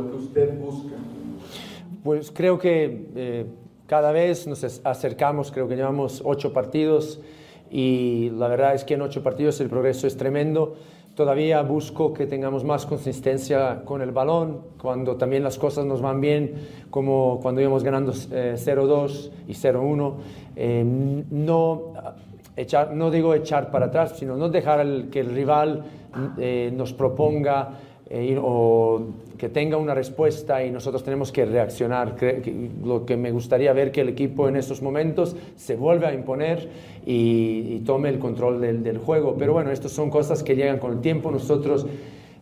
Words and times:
Lo 0.00 0.10
que 0.10 0.16
usted 0.16 0.58
busca? 0.58 0.96
Pues 2.02 2.30
creo 2.30 2.58
que 2.58 3.08
eh, 3.14 3.46
cada 3.86 4.12
vez 4.12 4.46
nos 4.46 4.64
acercamos, 4.84 5.50
creo 5.50 5.68
que 5.68 5.76
llevamos 5.76 6.22
ocho 6.24 6.52
partidos 6.52 7.20
y 7.70 8.30
la 8.30 8.48
verdad 8.48 8.74
es 8.74 8.84
que 8.84 8.94
en 8.94 9.02
ocho 9.02 9.22
partidos 9.22 9.60
el 9.60 9.68
progreso 9.68 10.06
es 10.06 10.16
tremendo. 10.16 10.76
Todavía 11.14 11.60
busco 11.62 12.14
que 12.14 12.26
tengamos 12.26 12.64
más 12.64 12.86
consistencia 12.86 13.82
con 13.84 14.00
el 14.00 14.12
balón, 14.12 14.60
cuando 14.80 15.16
también 15.16 15.42
las 15.42 15.58
cosas 15.58 15.84
nos 15.84 16.00
van 16.00 16.20
bien, 16.20 16.54
como 16.88 17.40
cuando 17.42 17.60
íbamos 17.60 17.82
ganando 17.82 18.12
0-2 18.12 18.30
eh, 18.30 19.30
y 19.48 19.52
0-1. 19.52 20.14
Eh, 20.56 21.24
no, 21.30 21.92
echar, 22.56 22.94
no 22.94 23.10
digo 23.10 23.34
echar 23.34 23.70
para 23.70 23.86
atrás, 23.86 24.14
sino 24.16 24.36
no 24.36 24.48
dejar 24.48 25.04
que 25.10 25.20
el 25.20 25.34
rival 25.34 25.84
nos 26.72 26.92
proponga 26.92 27.78
eh, 28.12 28.36
o 28.42 29.02
que 29.40 29.48
tenga 29.48 29.78
una 29.78 29.94
respuesta 29.94 30.62
y 30.62 30.70
nosotros 30.70 31.02
tenemos 31.02 31.32
que 31.32 31.46
reaccionar. 31.46 32.14
Lo 32.84 33.06
que 33.06 33.16
me 33.16 33.32
gustaría 33.32 33.72
ver 33.72 33.90
que 33.90 34.02
el 34.02 34.10
equipo 34.10 34.46
en 34.50 34.56
estos 34.56 34.82
momentos 34.82 35.34
se 35.56 35.76
vuelva 35.76 36.08
a 36.08 36.12
imponer 36.12 36.68
y, 37.06 37.78
tome 37.86 38.10
el 38.10 38.18
control 38.18 38.60
del, 38.60 38.98
juego. 38.98 39.36
Pero 39.38 39.54
bueno, 39.54 39.70
estas 39.70 39.92
son 39.92 40.10
cosas 40.10 40.42
que 40.42 40.54
llegan 40.56 40.78
con 40.78 40.92
el 40.92 41.00
tiempo. 41.00 41.30
Nosotros 41.30 41.86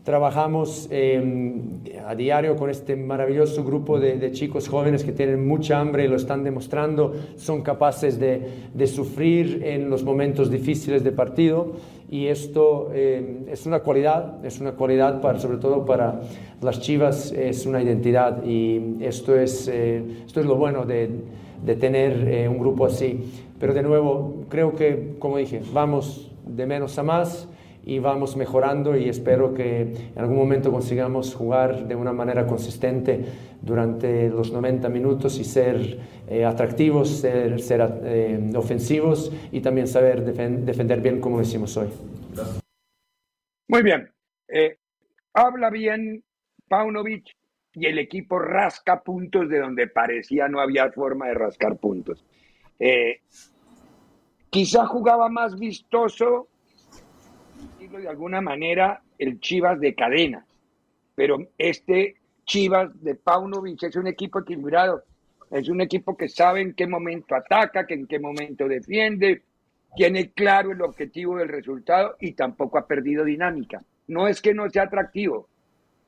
trabajamos 0.03 0.89
em, 0.91 1.61
a 2.05 2.17
diario 2.17 2.57
con 2.57 2.69
este 2.69 2.97
maravilloso 2.97 3.63
grupo 3.63 4.01
de, 4.01 4.33
chicos 4.33 4.69
jóvenes 4.69 5.05
que 5.05 5.13
tienen 5.13 5.47
mucha 5.47 5.79
hambre 5.79 6.05
y 6.05 6.09
lo 6.09 6.17
están 6.17 6.43
demostrando, 6.43 7.15
son 7.37 7.63
capaces 7.63 8.19
de, 8.19 8.43
de 8.75 8.87
sufrir 8.89 9.63
en 9.65 9.89
los 9.89 10.03
momentos 10.03 10.51
difíciles 10.51 11.05
de 11.05 11.13
partido 11.13 11.75
y 12.11 12.29
esto 12.29 12.91
em, 12.95 13.49
es 13.49 13.67
una 13.67 13.81
cualidad, 13.81 14.45
es 14.45 14.61
una 14.61 14.73
cualidad 14.73 15.21
para, 15.21 15.39
sobre 15.39 15.59
todo 15.59 15.85
para 15.85 16.23
las 16.61 16.81
Chivas, 16.81 17.33
es 17.33 17.67
una 17.67 17.83
identidad 17.83 18.43
y 18.45 18.97
esto 19.01 19.39
es, 19.39 19.69
eh, 19.69 20.03
esto 20.27 20.41
es 20.41 20.47
lo 20.47 20.57
bueno 20.57 20.85
de, 20.85 21.11
de 21.65 21.77
tener 21.77 22.29
eh, 22.29 22.49
un 22.49 22.59
grupo 22.59 22.87
así. 22.87 23.21
Pero 23.59 23.75
de 23.75 23.83
nuevo, 23.83 24.45
creo 24.49 24.75
que, 24.75 25.17
como 25.19 25.39
dije, 25.39 25.63
vamos 25.73 26.31
de 26.47 26.67
menos 26.67 26.99
a 26.99 27.03
más 27.03 27.49
y 27.89 28.01
vamos 28.01 28.37
mejorando 28.37 28.99
y 28.99 29.09
espero 29.09 29.55
que 29.55 29.81
en 29.81 30.19
algún 30.19 30.37
momento 30.37 30.71
consigamos 30.71 31.35
jugar 31.35 31.89
de 31.89 31.95
una 31.95 32.13
manera 32.13 32.47
consistente 32.47 33.25
durante 33.63 34.29
los 34.29 34.53
90 34.53 34.91
minutos 34.91 35.39
y 35.39 35.45
ser 35.45 35.99
eh, 36.29 36.45
atractivos, 36.45 37.09
ser, 37.09 37.61
ser 37.61 38.01
eh, 38.05 38.53
ofensivos 38.55 39.33
y 39.53 39.63
también 39.63 39.87
saber 39.87 40.23
defender 40.23 41.01
bien 41.01 41.19
como 41.19 41.39
lo 41.39 41.43
hicimos 41.43 41.77
hoy. 41.79 41.89
Muy 43.69 43.83
bien. 43.83 44.11
Eh, 44.49 44.77
habla 45.33 45.71
bien 45.71 46.23
Paunovic 46.69 47.35
y 47.73 47.87
el 47.87 47.99
equipo 47.99 48.39
rasca 48.39 49.03
puntos 49.03 49.49
de 49.49 49.59
donde 49.59 49.89
parecía 49.89 50.49
no 50.49 50.61
había 50.61 50.91
forma 50.93 51.29
de 51.29 51.35
rascar 51.35 51.77
puntos. 51.77 52.25
quizá 54.51 54.87
jugaba 54.87 55.29
más 55.29 55.59
vistoso 55.59 56.49
de 57.97 58.09
alguna 58.09 58.41
manera, 58.41 59.03
el 59.19 59.41
Chivas 59.41 59.81
de 59.81 59.95
cadena. 59.95 60.45
Pero 61.15 61.39
este 61.57 62.17
Chivas 62.45 62.91
de 63.03 63.15
Paunovic 63.15 63.83
es 63.85 63.97
un 63.97 64.07
equipo 64.07 64.41
equilibrado. 64.41 65.05
Es 65.51 65.69
un 65.69 65.81
equipo 65.81 66.17
que 66.17 66.29
sabe 66.29 66.61
en 66.61 66.75
qué 66.75 66.87
momento 66.87 67.35
ataca, 67.35 67.87
que 67.87 67.95
en 67.95 68.07
qué 68.07 68.19
momento 68.19 68.69
defiende, 68.69 69.43
tiene 69.97 70.31
claro 70.33 70.73
el 70.73 70.83
objetivo 70.83 71.39
del 71.39 71.49
resultado 71.49 72.17
y 72.21 72.33
tampoco 72.33 72.79
ha 72.79 72.87
perdido 72.87 73.25
dinámica. 73.25 73.83
No 74.09 74.29
es 74.29 74.43
que 74.43 74.55
no 74.55 74.69
sea 74.69 74.85
atractivo, 74.85 75.49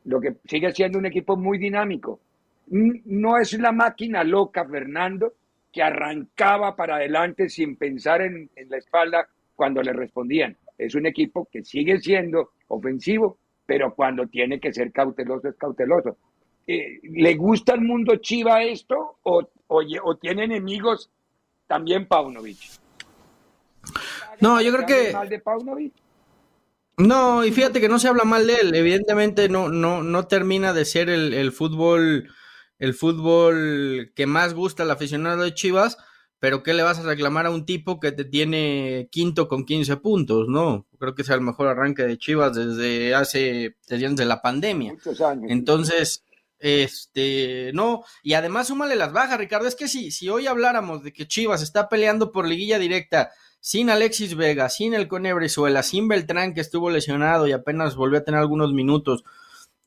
lo 0.05 0.21
que 0.21 0.37
sigue 0.45 0.73
siendo 0.73 0.99
un 0.99 1.07
equipo 1.07 1.37
muy 1.37 1.59
dinámico. 1.59 2.21
No 2.69 3.39
es 3.39 3.53
la 3.55 3.73
máquina 3.73 4.23
loca, 4.25 4.65
Fernando, 4.65 5.35
que 5.73 5.83
arrancaba 5.83 6.77
para 6.77 6.97
adelante 6.97 7.49
sin 7.49 7.77
pensar 7.77 8.23
en, 8.23 8.51
en 8.55 8.71
la 8.71 8.79
espalda 8.79 9.29
cuando 9.55 9.83
le 9.83 9.93
respondían 9.93 10.57
es 10.81 10.95
un 10.95 11.07
equipo 11.07 11.47
que 11.53 11.63
sigue 11.63 12.01
siendo 12.01 12.53
ofensivo, 12.69 13.39
pero 13.67 13.95
cuando 13.95 14.27
tiene 14.27 14.59
que 14.59 14.73
ser 14.73 14.91
cauteloso 14.93 15.49
es 15.49 15.57
cauteloso. 15.57 16.17
Eh, 16.67 17.01
¿Le 17.03 17.35
gusta 17.35 17.75
al 17.75 17.83
mundo 17.83 18.17
Chiva 18.17 18.63
esto 18.63 19.19
o, 19.23 19.43
o, 19.67 20.17
tiene 20.17 20.45
enemigos 20.45 21.11
también 21.67 22.07
Paunovic? 22.07 22.59
No, 24.41 24.61
yo 24.63 24.73
creo 24.73 24.87
que... 24.87 25.13
Mal 25.13 25.29
de 25.29 25.39
Paunovic? 25.41 25.93
No, 27.01 27.45
y 27.45 27.53
fíjate 27.53 27.81
que 27.81 27.89
no 27.89 27.99
se 27.99 28.09
habla 28.09 28.25
mal 28.25 28.47
de 28.47 28.55
él. 28.57 28.75
Evidentemente 28.75 29.49
no, 29.49 29.69
no, 29.69 30.03
no 30.03 30.27
termina 30.27 30.73
de 30.73 30.85
ser 30.85 31.09
el, 31.09 31.33
el 31.35 31.53
fútbol, 31.53 32.31
el 32.79 32.95
fútbol 32.95 34.13
que 34.15 34.27
más 34.27 34.55
gusta 34.55 34.83
al 34.83 34.91
aficionado 34.91 35.43
de 35.43 35.55
Chivas, 35.55 35.97
pero 36.39 36.63
¿qué 36.63 36.73
le 36.75 36.83
vas 36.83 36.99
a 36.99 37.03
reclamar 37.03 37.47
a 37.47 37.51
un 37.51 37.67
tipo 37.67 38.01
que 38.01 38.13
te 38.13 38.25
tiene 38.25 39.09
quinto 39.11 39.47
con 39.47 39.65
15 39.65 39.99
puntos? 39.99 40.49
No, 40.49 40.87
creo 40.99 41.15
que 41.15 41.23
es 41.23 41.29
el 41.29 41.43
mejor 41.43 41.69
arranque 41.69 42.03
de 42.03 42.19
Chivas 42.19 42.55
desde 42.55 43.15
hace, 43.15 43.77
desde 43.89 44.25
la 44.25 44.41
pandemia. 44.41 44.93
Muchos 44.93 45.21
años. 45.21 45.51
Entonces, 45.51 46.25
este, 46.59 47.73
no, 47.75 48.05
y 48.23 48.35
además 48.35 48.69
súmale 48.69 48.97
las 48.97 49.13
bajas, 49.13 49.39
Ricardo, 49.39 49.69
es 49.69 49.75
que 49.75 49.89
si, 49.89 50.11
si 50.11 50.29
hoy 50.29 50.47
habláramos 50.47 51.03
de 51.03 51.13
que 51.13 51.29
Chivas 51.29 51.63
está 51.63 51.89
peleando 51.89 52.33
por 52.33 52.47
liguilla 52.47 52.79
directa 52.79 53.31
sin 53.61 53.91
Alexis 53.91 54.35
Vega, 54.35 54.69
sin 54.71 54.95
el 54.95 55.07
Conebrezuela, 55.07 55.83
sin 55.83 56.09
Beltrán 56.09 56.55
que 56.55 56.63
estuvo 56.63 56.91
lesionado 56.91 57.47
y 57.47 57.53
apenas 57.53 57.95
volvió 57.95 58.19
a 58.19 58.25
tener 58.25 58.41
algunos 58.41 58.73
minutos, 58.73 59.25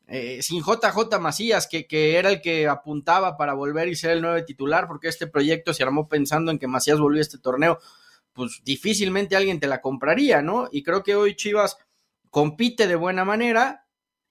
eh, 0.08 0.42
sin 0.44 0.62
JJ 0.62 1.20
Macías, 1.20 1.68
que, 1.68 1.88
era 2.18 2.30
el 2.30 2.42
que 2.42 2.68
apuntaba 2.68 3.36
para 3.36 3.54
volver 3.54 3.88
y 3.88 3.96
ser 3.96 4.12
el 4.12 4.22
nuevo 4.22 4.44
titular, 4.46 4.88
porque 4.88 5.08
este 5.08 5.28
proyecto 5.28 5.74
se 5.74 5.84
armó 5.84 6.08
pensando 6.08 6.52
en 6.52 6.60
que 6.60 6.68
Macías 6.68 7.00
volvió 7.00 7.20
a 7.20 7.24
este 7.24 7.40
torneo, 7.40 7.80
pues 8.34 8.62
difícilmente 8.64 9.36
alguien 9.36 9.60
te 9.60 9.68
la 9.68 9.82
compraría, 9.82 10.42
¿no? 10.42 10.70
Y 10.72 10.84
creo 10.84 11.04
que 11.04 11.16
hoy 11.16 11.36
Chivas 11.36 11.78
compite 12.30 12.88
de 12.88 12.96
buena 12.96 13.26
manera 13.26 13.88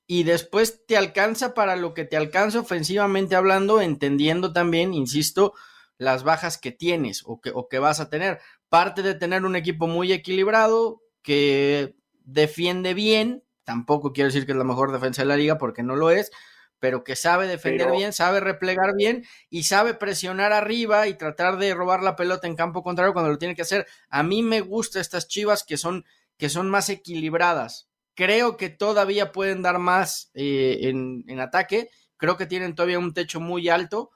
y 0.07 0.25
después 0.25 0.85
te 0.87 0.97
alcanza 0.97 1.55
para 1.55 1.75
lo 1.77 1.95
que 1.95 2.05
te 2.05 2.17
alcanza 2.17 2.61
ofensivamente 2.61 3.35
hablando, 3.35 3.81
entendiendo 3.81 4.53
también, 4.53 4.95
insisto, 4.95 5.55
las 5.99 6.23
bajas 6.23 6.59
que 6.59 6.73
tienes 6.73 7.23
o 7.25 7.41
que 7.41 7.79
vas 7.79 8.01
a 8.01 8.11
tener. 8.11 8.41
Parte 8.73 9.03
de 9.03 9.15
tener 9.15 9.45
un 9.45 9.55
equipo 9.55 9.87
muy 9.87 10.11
equilibrado, 10.13 11.03
que 11.23 11.95
defiende 12.25 12.95
bien, 12.95 13.45
Tampoco 13.65 14.13
quiero 14.13 14.29
decir 14.29 14.47
que 14.47 14.53
es 14.53 14.59
la 14.59 14.65
mejor 14.65 14.93
defensa 14.93 15.23
de 15.23 15.27
la 15.27 15.37
liga 15.37 15.59
porque 15.59 15.83
no 15.83 15.97
lo 15.97 16.11
es, 16.11 16.31
pero 16.79 17.05
que 17.05 17.15
sabe 17.15 17.47
defender 17.47 17.91
bien, 17.93 18.13
sabe 18.13 18.41
replegar 18.41 18.95
bien 18.97 19.25
y 19.51 19.65
sabe 19.65 19.95
presionar 19.95 20.53
arriba 20.53 21.07
y 21.07 21.15
tratar 21.15 21.59
de 21.59 21.75
robar 21.75 22.03
la 22.03 22.17
pelota 22.17 22.49
en 22.49 22.57
campo 22.57 22.83
contrario 22.83 23.13
cuando 23.13 23.31
lo 23.31 23.39
tiene 23.39 23.55
que 23.55 23.63
hacer. 23.63 23.87
A 24.09 24.23
mí 24.23 24.43
me 24.43 24.61
gustan 24.61 25.01
estas 25.01 25.29
Chivas 25.29 25.63
que 25.65 25.77
son 25.77 26.05
que 26.37 26.49
son 26.49 26.71
más 26.71 26.89
equilibradas. 26.89 27.89
Creo 28.15 28.57
que 28.57 28.69
todavía 28.69 29.31
pueden 29.31 29.63
dar 29.63 29.79
más 29.79 30.31
eh, 30.35 30.81
en, 30.83 31.41
ataque. 31.41 31.89
Creo 32.17 32.37
que 32.37 32.47
tienen 32.47 32.75
todavía 32.75 32.99
un 32.99 33.15
techo 33.15 33.41
muy 33.41 33.69
alto, 33.69 34.11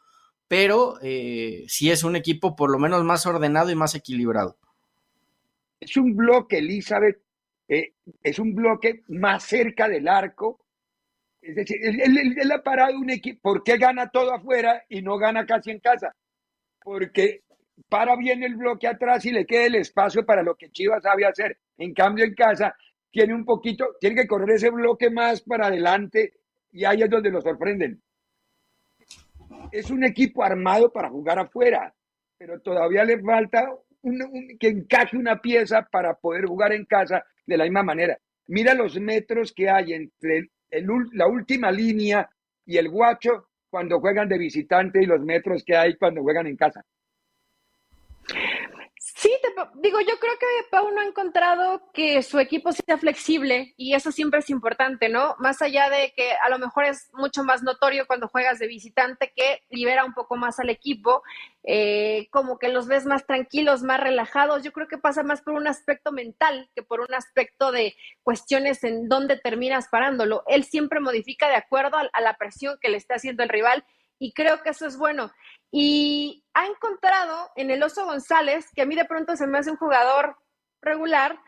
pero 0.48 0.94
eh, 1.02 1.64
sí 1.68 1.90
es 1.90 2.04
un 2.04 2.16
equipo 2.16 2.54
por 2.54 2.70
lo 2.70 2.78
menos 2.78 3.02
más 3.04 3.26
ordenado 3.26 3.70
y 3.70 3.74
más 3.74 3.94
equilibrado. 3.94 4.56
Es 5.80 5.96
un 5.96 6.16
bloque, 6.16 6.58
Elizabeth, 6.58 7.18
eh, 7.68 7.92
es 8.22 8.38
un 8.38 8.54
bloque 8.54 9.02
más 9.08 9.44
cerca 9.44 9.88
del 9.88 10.08
arco. 10.08 10.60
Es 11.42 11.54
decir, 11.54 11.78
él, 11.82 12.52
ha 12.52 12.62
parado 12.62 12.98
un 12.98 13.10
equipo. 13.10 13.40
¿Por 13.42 13.62
qué 13.62 13.76
gana 13.76 14.08
todo 14.08 14.32
afuera 14.32 14.84
y 14.88 15.02
no 15.02 15.16
gana 15.18 15.46
casi 15.46 15.70
en 15.70 15.80
casa? 15.80 16.14
Porque 16.82 17.42
para 17.88 18.16
bien 18.16 18.42
el 18.42 18.56
bloque 18.56 18.86
atrás 18.86 19.24
y 19.26 19.32
le 19.32 19.46
queda 19.46 19.66
el 19.66 19.74
espacio 19.76 20.24
para 20.24 20.42
lo 20.42 20.56
que 20.56 20.70
Chivas 20.70 21.02
sabe 21.02 21.26
hacer. 21.26 21.58
En 21.76 21.92
cambio, 21.92 22.24
en 22.24 22.34
casa 22.34 22.74
tiene 23.10 23.34
un 23.34 23.44
poquito, 23.44 23.96
tiene 24.00 24.22
que 24.22 24.26
correr 24.26 24.50
ese 24.50 24.70
bloque 24.70 25.10
más 25.10 25.42
para 25.42 25.66
adelante 25.66 26.34
y 26.72 26.84
ahí 26.84 27.02
es 27.02 27.10
donde 27.10 27.30
lo 27.30 27.40
sorprenden. 27.40 28.00
Es 29.76 29.90
un 29.90 30.04
equipo 30.04 30.42
armado 30.42 30.90
para 30.90 31.10
jugar 31.10 31.38
afuera, 31.38 31.92
pero 32.38 32.58
todavía 32.60 33.04
le 33.04 33.20
falta 33.20 33.62
que 34.58 34.68
encaje 34.68 35.18
una 35.18 35.42
pieza 35.42 35.86
para 35.92 36.14
poder 36.14 36.46
jugar 36.46 36.72
en 36.72 36.86
casa 36.86 37.22
de 37.44 37.58
la 37.58 37.64
misma 37.64 37.82
manera. 37.82 38.16
Mira 38.46 38.72
los 38.72 38.98
metros 38.98 39.52
que 39.52 39.68
hay 39.68 39.92
entre 39.92 40.48
la 41.12 41.26
última 41.26 41.70
línea 41.70 42.26
y 42.64 42.78
el 42.78 42.88
guacho 42.88 43.48
cuando 43.68 44.00
juegan 44.00 44.30
de 44.30 44.38
visitante 44.38 45.02
y 45.02 45.04
los 45.04 45.20
metros 45.20 45.62
que 45.62 45.76
hay 45.76 45.94
cuando 45.98 46.22
juegan 46.22 46.46
en 46.46 46.56
casa. 46.56 46.82
Sí, 49.18 49.30
digo, 49.76 49.98
yo 50.02 50.18
creo 50.18 50.34
que 50.38 50.46
Pau 50.70 50.90
no 50.90 51.00
ha 51.00 51.06
encontrado 51.06 51.90
que 51.94 52.22
su 52.22 52.38
equipo 52.38 52.70
sea 52.72 52.98
flexible 52.98 53.72
y 53.78 53.94
eso 53.94 54.12
siempre 54.12 54.40
es 54.40 54.50
importante, 54.50 55.08
¿no? 55.08 55.36
Más 55.38 55.62
allá 55.62 55.88
de 55.88 56.12
que 56.14 56.32
a 56.32 56.50
lo 56.50 56.58
mejor 56.58 56.84
es 56.84 57.08
mucho 57.14 57.42
más 57.42 57.62
notorio 57.62 58.06
cuando 58.06 58.28
juegas 58.28 58.58
de 58.58 58.66
visitante 58.66 59.32
que 59.34 59.62
libera 59.70 60.04
un 60.04 60.12
poco 60.12 60.36
más 60.36 60.60
al 60.60 60.68
equipo, 60.68 61.22
eh, 61.62 62.28
como 62.30 62.58
que 62.58 62.68
los 62.68 62.88
ves 62.88 63.06
más 63.06 63.24
tranquilos, 63.24 63.82
más 63.82 64.00
relajados. 64.00 64.62
Yo 64.62 64.72
creo 64.72 64.86
que 64.86 64.98
pasa 64.98 65.22
más 65.22 65.40
por 65.40 65.54
un 65.54 65.66
aspecto 65.66 66.12
mental 66.12 66.68
que 66.74 66.82
por 66.82 67.00
un 67.00 67.14
aspecto 67.14 67.72
de 67.72 67.96
cuestiones 68.22 68.84
en 68.84 69.08
dónde 69.08 69.38
terminas 69.38 69.88
parándolo. 69.88 70.42
Él 70.46 70.64
siempre 70.64 71.00
modifica 71.00 71.48
de 71.48 71.56
acuerdo 71.56 71.96
a, 71.96 72.06
a 72.12 72.20
la 72.20 72.34
presión 72.36 72.76
que 72.82 72.90
le 72.90 72.98
está 72.98 73.14
haciendo 73.14 73.42
el 73.42 73.48
rival 73.48 73.82
y 74.18 74.32
creo 74.32 74.62
que 74.62 74.70
eso 74.70 74.86
es 74.86 74.96
bueno. 74.96 75.30
Y 75.70 76.44
ha 76.54 76.66
encontrado 76.66 77.50
en 77.56 77.70
el 77.70 77.82
Oso 77.82 78.04
González, 78.04 78.66
que 78.74 78.82
a 78.82 78.86
mí 78.86 78.94
de 78.94 79.04
pronto 79.04 79.36
se 79.36 79.46
me 79.46 79.58
hace 79.58 79.70
un 79.70 79.76
jugador 79.76 80.36
regular, 80.80 81.38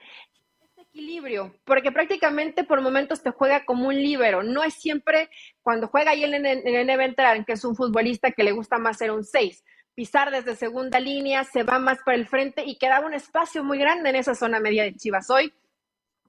este 0.60 0.82
equilibrio, 0.82 1.54
porque 1.64 1.92
prácticamente 1.92 2.64
por 2.64 2.80
momentos 2.80 3.22
te 3.22 3.30
juega 3.30 3.64
como 3.64 3.88
un 3.88 3.94
líbero, 3.94 4.42
no 4.42 4.64
es 4.64 4.74
siempre 4.74 5.30
cuando 5.62 5.88
juega 5.88 6.10
ahí 6.10 6.24
en 6.24 6.34
el, 6.34 6.46
en 6.46 6.90
el 6.90 7.44
que 7.46 7.52
es 7.52 7.64
un 7.64 7.76
futbolista 7.76 8.32
que 8.32 8.44
le 8.44 8.52
gusta 8.52 8.78
más 8.78 8.98
ser 8.98 9.10
un 9.10 9.24
6, 9.24 9.64
pisar 9.94 10.30
desde 10.30 10.54
segunda 10.54 11.00
línea, 11.00 11.42
se 11.44 11.64
va 11.64 11.78
más 11.78 11.98
para 12.04 12.16
el 12.16 12.28
frente 12.28 12.62
y 12.64 12.78
queda 12.78 13.00
un 13.00 13.14
espacio 13.14 13.64
muy 13.64 13.78
grande 13.78 14.10
en 14.10 14.16
esa 14.16 14.34
zona 14.34 14.60
media 14.60 14.84
de 14.84 14.94
Chivas 14.94 15.28
hoy. 15.30 15.52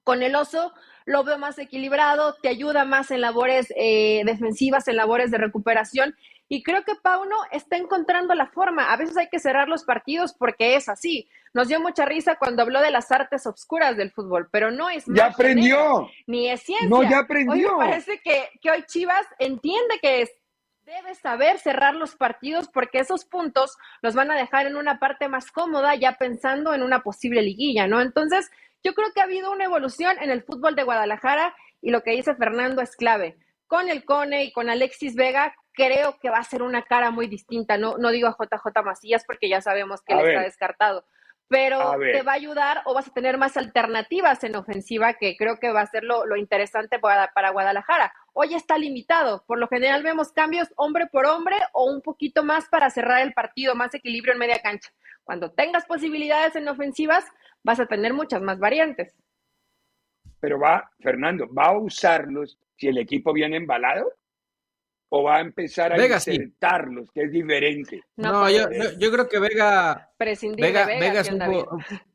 Con 0.03 0.23
el 0.23 0.35
oso 0.35 0.73
lo 1.05 1.23
veo 1.23 1.37
más 1.37 1.59
equilibrado, 1.59 2.35
te 2.41 2.49
ayuda 2.49 2.83
más 2.85 3.11
en 3.11 3.21
labores 3.21 3.71
eh, 3.75 4.23
defensivas, 4.25 4.87
en 4.87 4.95
labores 4.95 5.29
de 5.29 5.37
recuperación 5.37 6.15
y 6.51 6.63
creo 6.63 6.83
que 6.83 6.95
Pauno 6.95 7.37
está 7.51 7.77
encontrando 7.77 8.33
la 8.33 8.47
forma. 8.47 8.91
A 8.91 8.97
veces 8.97 9.15
hay 9.15 9.29
que 9.29 9.37
cerrar 9.39 9.67
los 9.69 9.83
partidos 9.83 10.33
porque 10.33 10.75
es 10.75 10.89
así. 10.89 11.29
Nos 11.53 11.67
dio 11.67 11.79
mucha 11.79 12.05
risa 12.05 12.37
cuando 12.37 12.63
habló 12.63 12.81
de 12.81 12.89
las 12.89 13.11
artes 13.11 13.45
obscuras 13.45 13.95
del 13.95 14.11
fútbol, 14.11 14.49
pero 14.51 14.71
no 14.71 14.89
es 14.89 15.05
Ya 15.07 15.27
aprendió. 15.27 16.09
ni 16.25 16.49
es 16.49 16.61
ciencia. 16.63 16.89
No, 16.89 17.03
ya 17.03 17.19
aprendió. 17.19 17.73
Hoy 17.75 17.79
me 17.79 17.85
parece 17.85 18.19
que, 18.23 18.49
que 18.61 18.71
hoy 18.71 18.83
Chivas 18.87 19.25
entiende 19.37 19.99
que 20.01 20.23
es, 20.23 20.31
debe 20.85 21.13
saber 21.13 21.59
cerrar 21.59 21.93
los 21.93 22.15
partidos 22.15 22.67
porque 22.67 22.97
esos 22.99 23.25
puntos 23.25 23.77
los 24.01 24.15
van 24.15 24.31
a 24.31 24.35
dejar 24.35 24.65
en 24.65 24.75
una 24.75 24.97
parte 24.97 25.27
más 25.27 25.51
cómoda 25.51 25.93
ya 25.93 26.13
pensando 26.17 26.73
en 26.73 26.81
una 26.81 27.01
posible 27.03 27.43
liguilla, 27.43 27.85
¿no? 27.85 28.01
Entonces, 28.01 28.49
yo 28.83 28.95
creo 28.95 29.11
que 29.13 29.21
ha 29.21 29.25
habido 29.25 29.51
una 29.51 29.65
evolución 29.65 30.17
en 30.19 30.31
el 30.31 30.41
fútbol 30.41 30.75
de 30.75 30.81
Guadalajara 30.83 31.55
y 31.79 31.91
lo 31.91 32.01
que 32.01 32.11
dice 32.11 32.33
Fernando 32.33 32.81
es 32.81 32.95
clave. 32.95 33.37
Con 33.69 33.87
el 33.87 34.03
Cone 34.03 34.45
y 34.45 34.51
con 34.51 34.67
Alexis 34.67 35.13
Vega, 35.13 35.55
creo 35.73 36.17
que 36.19 36.31
va 36.31 36.39
a 36.39 36.43
ser 36.43 36.63
una 36.63 36.81
cara 36.81 37.11
muy 37.11 37.27
distinta. 37.27 37.77
No, 37.77 37.99
no 37.99 38.09
digo 38.09 38.27
a 38.27 38.35
JJ 38.35 38.83
Macías 38.83 39.23
porque 39.25 39.47
ya 39.47 39.61
sabemos 39.61 40.01
que 40.01 40.13
él 40.13 40.27
está 40.27 40.41
descartado, 40.41 41.05
pero 41.47 41.95
te 41.99 42.23
va 42.23 42.31
a 42.31 42.35
ayudar 42.35 42.81
o 42.85 42.95
vas 42.95 43.07
a 43.07 43.13
tener 43.13 43.37
más 43.37 43.57
alternativas 43.57 44.43
en 44.43 44.55
ofensiva 44.55 45.13
que 45.13 45.37
creo 45.37 45.59
que 45.59 45.71
va 45.71 45.81
a 45.81 45.85
ser 45.85 46.03
lo, 46.03 46.35
interesante 46.35 46.97
para, 46.97 47.31
para, 47.31 47.51
Guadalajara. 47.51 48.11
Hoy 48.33 48.55
está 48.55 48.79
limitado, 48.79 49.43
por 49.45 49.59
lo 49.59 49.67
general 49.67 50.01
vemos 50.01 50.31
cambios 50.31 50.67
hombre 50.75 51.05
por 51.05 51.27
hombre 51.27 51.55
o 51.73 51.85
un 51.85 52.01
poquito 52.01 52.43
más 52.43 52.67
para 52.69 52.89
cerrar 52.89 53.21
el 53.21 53.33
partido, 53.33 53.75
más 53.75 53.93
equilibrio 53.93 54.33
en 54.33 54.39
media 54.39 54.63
cancha. 54.63 54.89
Cuando 55.23 55.51
tengas 55.51 55.85
posibilidades 55.85 56.55
en 56.55 56.67
ofensivas, 56.67 57.23
vas 57.61 57.79
a 57.79 57.85
tener 57.85 58.15
muchas 58.15 58.41
más 58.41 58.57
variantes. 58.57 59.15
Pero 60.39 60.59
va, 60.59 60.89
Fernando, 60.99 61.47
¿va 61.53 61.67
a 61.67 61.77
usarlos 61.77 62.57
si 62.75 62.87
el 62.87 62.97
equipo 62.97 63.33
viene 63.33 63.57
embalado? 63.57 64.11
o 65.09 65.23
va 65.23 65.37
a 65.37 65.41
empezar 65.41 65.91
a 65.91 65.97
Vega, 65.97 66.17
insertarlos, 66.17 67.11
que 67.11 67.23
es 67.23 67.31
diferente. 67.31 68.03
No, 68.15 68.49
yo, 68.49 68.67
creo 69.11 69.27
que 69.27 69.39
Vega, 69.39 70.11
Vega, 70.19 70.85
Vega, 70.85 71.21
es 71.21 71.31
un, 71.31 71.39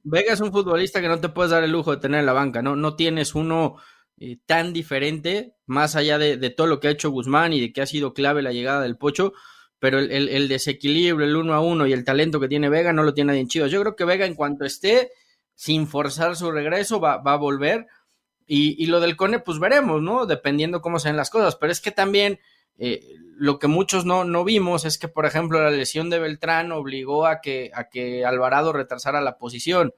Vega, 0.05 0.33
es 0.33 0.41
un, 0.41 0.53
futbolista 0.53 1.01
que 1.01 1.09
no 1.09 1.21
te 1.21 1.29
puedes 1.29 1.51
dar 1.51 1.65
el 1.65 1.73
lujo 1.73 1.91
de 1.91 2.01
tener 2.01 2.21
en 2.21 2.27
la 2.27 2.33
banca, 2.33 2.63
no, 2.63 2.77
no 2.77 2.95
tienes 2.95 3.35
uno 3.35 3.77
eh, 4.17 4.39
tan 4.47 4.73
diferente, 4.73 5.57
más 5.67 5.97
allá 5.97 6.19
de, 6.19 6.51
todo 6.51 6.69
lo 6.69 6.79
que 6.79 6.87
ha 6.87 6.93
hecho 6.93 7.11
Guzmán 7.11 7.53
y 7.53 7.61
de 7.61 7.73
que 7.73 7.83
ha 7.83 7.87
sido 7.87 8.15
clave 8.15 8.43
la 8.43 8.53
llegada 8.53 8.83
del 8.83 8.97
Pocho, 8.97 9.33
pero 9.81 9.99
el, 9.99 10.49
desequilibrio, 10.49 11.27
el 11.27 11.37
uno 11.37 11.53
a 11.53 11.61
uno 11.61 11.87
y 11.87 11.93
el 11.93 12.05
talento 12.05 12.39
que 12.41 12.49
tiene 12.49 12.69
Vega 12.69 12.93
no 12.93 13.03
lo 13.03 13.13
tiene 13.13 13.29
nadie 13.29 13.41
en 13.41 13.49
Chivas. 13.49 13.71
Yo 13.71 13.81
creo 13.81 13.97
que 13.97 14.07
Vega 14.07 14.25
en 14.25 14.35
cuanto 14.35 14.65
esté, 14.65 15.11
sin 15.55 15.89
forzar 15.89 16.37
su 16.37 16.51
regreso, 16.51 17.01
va, 17.01 17.19
va 17.19 17.35
a 17.35 17.39
volver. 17.39 17.87
Y, 18.47 18.83
y, 18.83 18.87
lo 18.87 19.01
del 19.01 19.17
Cone, 19.17 19.39
pues 19.39 19.59
veremos, 19.59 20.03
¿no? 20.03 20.27
Dependiendo 20.27 20.83
cómo 20.83 20.99
sean 20.99 21.17
las 21.17 21.31
cosas. 21.31 21.57
Pero 21.57 21.73
es 21.73 21.81
que 21.81 21.91
también 21.91 22.41
eh, 22.79 23.17
lo 23.37 23.59
que 23.59 23.69
muchos 23.69 24.05
no, 24.05 24.25
no, 24.25 24.45
vimos 24.45 24.85
es 24.85 24.99
que, 24.99 25.09
por 25.09 25.27
ejemplo, 25.27 25.63
la 25.63 25.71
lesión 25.71 26.11
de 26.11 26.19
Beltrán 26.19 26.73
obligó 26.73 27.27
a 27.27 27.41
que, 27.41 27.71
a 27.75 27.89
que 27.89 28.25
Alvarado 28.25 28.73
retrasara 28.73 29.21
la 29.21 29.39
posición. 29.39 29.95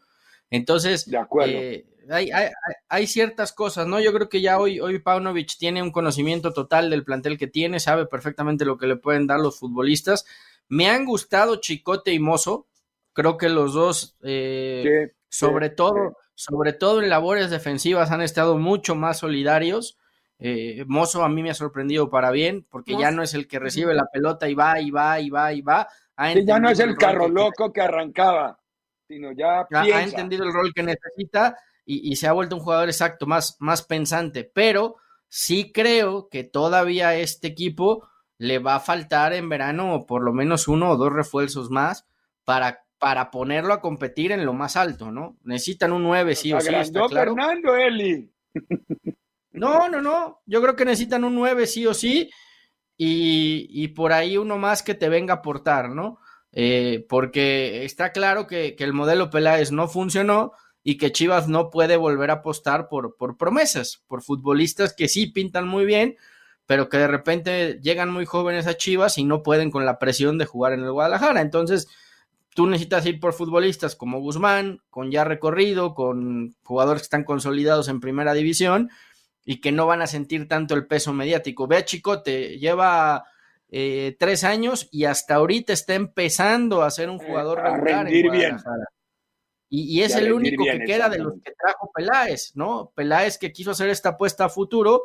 Entonces, 0.51 1.09
eh, 1.45 1.85
hay, 2.09 2.31
hay, 2.31 2.51
hay, 2.89 3.07
ciertas 3.07 3.53
cosas, 3.53 3.87
¿no? 3.87 3.99
Yo 3.99 4.13
creo 4.13 4.29
que 4.29 4.41
ya 4.41 4.59
hoy, 4.59 4.79
hoy 4.79 5.01
Paunovic 5.01 5.57
tiene 5.59 5.83
un 5.83 5.91
conocimiento 5.91 6.53
total 6.53 6.89
del 6.89 7.05
plantel 7.05 7.37
que 7.37 7.49
tiene, 7.49 7.81
sabe 7.81 8.07
perfectamente 8.07 8.65
lo 8.65 8.79
que 8.79 8.87
le 8.87 8.97
pueden 8.97 9.27
dar 9.27 9.41
los 9.41 9.59
futbolistas. 9.59 10.25
Me 10.69 10.89
han 10.89 11.05
gustado 11.05 11.57
Chicote 11.57 12.13
y 12.13 12.21
Mozo, 12.21 12.69
creo 13.13 13.37
que 13.37 13.49
los 13.49 13.75
dos, 13.75 14.17
eh, 14.23 15.15
sobre 15.29 15.71
todo, 15.71 16.17
sobre 16.37 16.75
todo 16.75 17.03
en 17.03 17.09
labores 17.09 17.51
defensivas, 17.51 18.13
han 18.13 18.21
estado 18.21 18.59
mucho 18.59 18.95
más 18.95 19.19
solidarios. 19.19 19.99
Eh, 20.39 20.85
Mozo 20.87 21.25
a 21.25 21.31
mí 21.31 21.43
me 21.43 21.51
ha 21.51 21.55
sorprendido 21.55 22.11
para 22.11 22.31
bien, 22.31 22.67
porque 22.71 22.97
ya 22.97 23.11
no 23.11 23.23
es 23.23 23.33
el 23.33 23.49
que 23.49 23.59
recibe 23.59 23.95
la 23.95 24.05
pelota 24.13 24.49
y 24.49 24.55
va, 24.55 24.79
y 24.81 24.91
va, 24.91 25.19
y 25.19 25.31
va, 25.31 25.53
y 25.55 25.63
va. 25.63 25.89
ya 26.45 26.61
no 26.61 26.69
es 26.69 26.79
el 26.79 26.95
carro 26.97 27.27
loco 27.27 27.73
que 27.73 27.81
arrancaba, 27.81 28.61
sino 29.09 29.33
ya, 29.33 29.67
ha 29.71 30.03
entendido 30.03 30.45
el 30.45 30.53
rol 30.53 30.73
que 30.75 30.83
necesita 30.83 31.57
y, 31.87 32.17
se 32.17 32.27
ha 32.27 32.33
vuelto 32.33 32.57
un 32.57 32.63
jugador 32.63 32.89
exacto, 32.89 33.27
más, 33.27 33.57
más 33.61 33.83
pensante. 33.83 34.45
Pero 34.45 34.97
sí 35.29 35.73
creo 35.73 36.29
que 36.29 36.45
todavía 36.45 37.17
este 37.17 37.47
equipo 37.47 38.07
le 38.37 38.59
va 38.59 38.75
a 38.75 38.81
faltar 38.81 39.33
en 39.33 39.49
verano 39.49 40.05
por 40.07 40.23
lo 40.23 40.35
menos 40.35 40.69
uno 40.69 40.91
o 40.91 40.97
dos 40.97 41.13
refuerzos 41.13 41.71
más 41.71 42.07
para, 42.45 42.85
para 42.99 43.31
ponerlo 43.31 43.75
a 43.75 43.81
competir 43.81 44.33
en 44.33 44.45
lo 44.45 44.53
más 44.53 44.77
alto, 44.77 45.11
¿no? 45.11 45.37
Necesitan 45.43 45.93
un 45.93 46.03
9, 46.03 46.35
sí 46.35 46.53
o 46.53 46.61
sí, 46.61 46.75
está 46.75 47.07
claro. 47.07 47.35
Fernando 47.35 47.77
Eli. 47.77 48.31
No, 49.57 49.89
no, 49.89 50.01
no. 50.01 50.43
Yo 50.47 50.61
creo 50.63 50.77
que 50.77 50.85
necesitan 50.85 51.25
un 51.25 51.35
9 51.35 51.67
sí 51.67 51.87
o 51.87 51.95
sí. 51.95 52.31
Y, 52.99 53.89
por 53.89 54.13
ahí 54.13 54.39
uno 54.39 54.57
más 54.57 54.83
que 54.83 54.95
te 54.95 55.09
venga 55.09 55.35
a 55.35 55.37
aportar, 55.39 55.91
¿no? 55.91 56.19
Eh, 56.53 57.05
porque 57.09 57.85
está 57.85 58.13
claro 58.13 58.47
que, 58.47 58.75
el 58.79 58.93
modelo 58.95 59.29
Peláez 59.29 59.73
no 59.73 59.89
funcionó 59.89 60.53
y 60.83 60.97
que 60.97 61.13
Chivas 61.13 61.49
no 61.49 61.71
puede 61.71 61.97
volver 61.97 62.31
a 62.31 62.35
apostar 62.35 62.89
por, 62.89 63.17
por 63.17 63.37
promesas, 63.37 64.03
por 64.07 64.23
futbolistas 64.23 64.95
que 64.95 65.09
sí 65.09 65.27
pintan 65.27 65.69
muy 65.69 65.85
bien, 65.85 66.17
pero 66.65 66.89
que 66.89 66.97
de 66.97 67.09
repente 67.09 67.81
llegan 67.83 68.11
muy 68.11 68.25
jóvenes 68.25 68.67
a 68.67 68.77
Chivas 68.77 69.19
y 69.19 69.25
no 69.25 69.43
pueden 69.43 69.71
con 69.71 69.85
la 69.85 69.99
presión 69.99 70.39
de 70.39 70.47
jugar 70.47 70.73
en 70.73 70.81
el 70.81 70.93
Guadalajara. 70.93 71.43
Entonces, 71.43 71.89
tú 72.57 72.67
necesitas 72.67 73.05
ir 73.05 73.21
por 73.21 73.35
futbolistas 73.35 73.95
como 73.97 74.19
Guzmán, 74.19 74.81
con 74.89 75.11
ya 75.11 75.25
recorrido, 75.25 75.95
con 75.95 76.57
jugadores 76.65 77.03
que 77.03 77.07
están 77.07 77.25
consolidados 77.25 77.89
en 77.89 78.01
primera 78.01 78.33
división 78.33 78.89
y 79.45 79.61
que 79.61 79.73
no 79.73 79.87
van 79.87 80.01
a 80.01 80.07
sentir 80.07 80.49
tanto 80.49 80.75
el 80.75 80.87
peso 80.87 81.13
mediático. 81.13 81.67
Ve 81.67 81.77
a 81.77 81.85
Chicote, 81.85 82.59
lleva 82.59 83.25
eh, 83.69 84.17
tres 84.19 84.43
años 84.43 84.89
y 84.91 85.05
hasta 85.05 85.35
ahorita 85.35 85.75
está 85.75 85.95
empezando 85.95 86.83
a 86.83 86.91
ser 86.91 87.11
un 87.11 87.21
eh, 87.21 87.27
jugador 87.27 87.63
regular 87.63 88.09
en 88.09 88.27
Guadalajara. 88.27 88.87
Y, 89.69 90.01
es 90.01 90.15
el 90.15 90.33
único 90.33 90.65
que 90.65 90.79
queda 90.87 91.11
de 91.11 91.19
los 91.19 91.35
que 91.45 91.53
trajo 91.53 91.91
Peláez, 91.93 92.53
¿no? 92.55 92.91
Peláez 92.95 93.37
que 93.37 93.53
quiso 93.53 93.73
hacer 93.73 93.91
esta 93.91 94.11
apuesta 94.11 94.47
a 94.47 94.49
futuro 94.49 95.03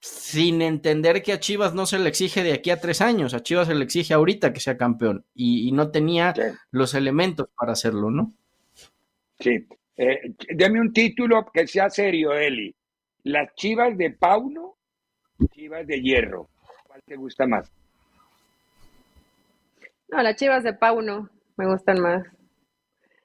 sin 0.00 0.62
entender 0.62 1.22
que 1.22 1.32
a 1.32 1.40
Chivas 1.40 1.74
no 1.74 1.84
se 1.86 1.98
le 1.98 2.08
exige 2.08 2.42
de 2.42 2.54
aquí 2.54 2.70
a 2.70 2.80
tres 2.80 3.00
años, 3.00 3.34
a 3.34 3.42
Chivas 3.42 3.68
se 3.68 3.74
le 3.74 3.84
exige 3.84 4.14
ahorita 4.14 4.52
que 4.52 4.60
sea 4.60 4.76
campeón 4.76 5.24
y, 5.34 5.70
no 5.72 5.90
tenía 5.90 6.34
los 6.70 6.94
elementos 6.94 7.48
para 7.56 7.72
hacerlo, 7.72 8.10
¿no? 8.10 8.32
Sí. 9.38 9.66
Eh, 9.96 10.34
deme 10.54 10.80
un 10.80 10.92
título 10.92 11.46
que 11.52 11.66
sea 11.66 11.90
serio, 11.90 12.32
Eli. 12.32 12.74
¿Las 13.24 13.54
chivas 13.54 13.96
de 13.98 14.10
Pauno 14.10 14.76
chivas 15.52 15.86
de 15.86 16.00
hierro? 16.00 16.48
¿Cuál 16.86 17.02
te 17.04 17.16
gusta 17.16 17.46
más? 17.46 17.70
No, 20.08 20.22
las 20.22 20.36
chivas 20.36 20.64
de 20.64 20.72
Pauno 20.72 21.28
me 21.56 21.66
gustan 21.66 22.00
más. 22.00 22.26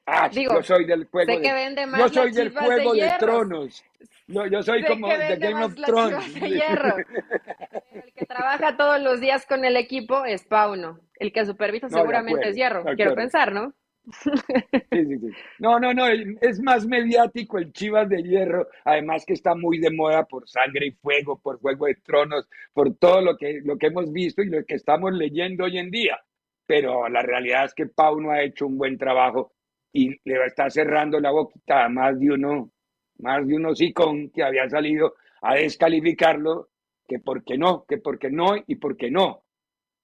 Ah, 0.05 0.29
yo 0.29 0.61
soy 0.61 0.85
del 0.85 1.05
juego. 1.05 1.39
de, 1.39 1.53
vende 1.53 1.85
más 1.87 1.99
yo 1.99 2.09
soy 2.09 2.31
del 2.31 2.51
juego 2.51 2.93
de, 2.93 3.11
tronos. 3.19 3.83
No, 4.27 4.47
yo 4.47 4.61
soy 4.61 4.83
como 4.85 5.07
de 5.07 5.37
Game 5.37 5.63
of 5.63 5.75
Thrones. 5.75 6.35
el 6.41 8.13
que 8.13 8.25
trabaja 8.25 8.77
todos 8.77 9.01
los 9.01 9.19
días 9.19 9.45
con 9.45 9.65
el 9.65 9.77
equipo 9.77 10.25
es 10.25 10.43
Pauno. 10.45 10.99
El 11.19 11.31
que 11.31 11.45
supervisa 11.45 11.89
seguramente 11.89 12.49
es 12.49 12.55
Hierro. 12.55 12.83
Quiero 12.95 13.15
pensar, 13.15 13.51
¿no? 13.51 13.73
No, 15.57 15.79
no, 15.79 15.93
no, 15.93 16.07
es 16.07 16.61
más 16.61 16.85
mediático 16.85 17.57
el 17.57 17.71
Chivas 17.73 18.07
de 18.07 18.21
Hierro, 18.21 18.67
además 18.83 19.25
que 19.25 19.33
está 19.33 19.55
muy 19.55 19.79
de 19.79 19.89
moda 19.89 20.25
por 20.25 20.47
sangre 20.47 20.87
y 20.87 20.91
fuego, 20.91 21.39
por 21.39 21.59
Juego 21.59 21.87
de 21.87 21.95
Tronos, 21.95 22.47
por 22.73 22.95
todo 22.95 23.21
lo 23.21 23.35
que, 23.35 23.61
lo 23.63 23.77
que 23.77 23.87
hemos 23.87 24.11
visto 24.11 24.43
y 24.43 24.49
lo 24.49 24.63
que 24.63 24.75
estamos 24.75 25.11
leyendo 25.13 25.63
hoy 25.63 25.79
en 25.79 25.89
día. 25.89 26.19
Pero 26.67 27.09
la 27.09 27.21
realidad 27.21 27.65
es 27.65 27.73
que 27.73 27.87
Pau 27.87 28.19
no 28.19 28.31
ha 28.31 28.43
hecho 28.43 28.67
un 28.67 28.77
buen 28.77 28.97
trabajo 28.97 29.54
y 29.95 30.09
le 30.25 30.37
va 30.37 30.43
a 30.43 30.47
estar 30.47 30.69
cerrando 30.69 31.21
la 31.21 31.31
boquita 31.31 31.85
a 31.85 31.89
más 31.89 32.19
de 32.19 32.29
uno, 32.29 32.69
más 33.19 33.47
de 33.47 33.55
uno 33.55 33.69
con 33.93 34.29
que 34.29 34.43
había 34.43 34.69
salido 34.69 35.15
a 35.41 35.55
descalificarlo, 35.55 36.67
que 37.07 37.19
por 37.19 37.45
qué 37.45 37.57
no, 37.57 37.85
que 37.87 37.99
por 37.99 38.19
qué 38.19 38.29
no 38.29 38.57
y 38.67 38.75
por 38.75 38.97
qué 38.97 39.09
no. 39.09 39.45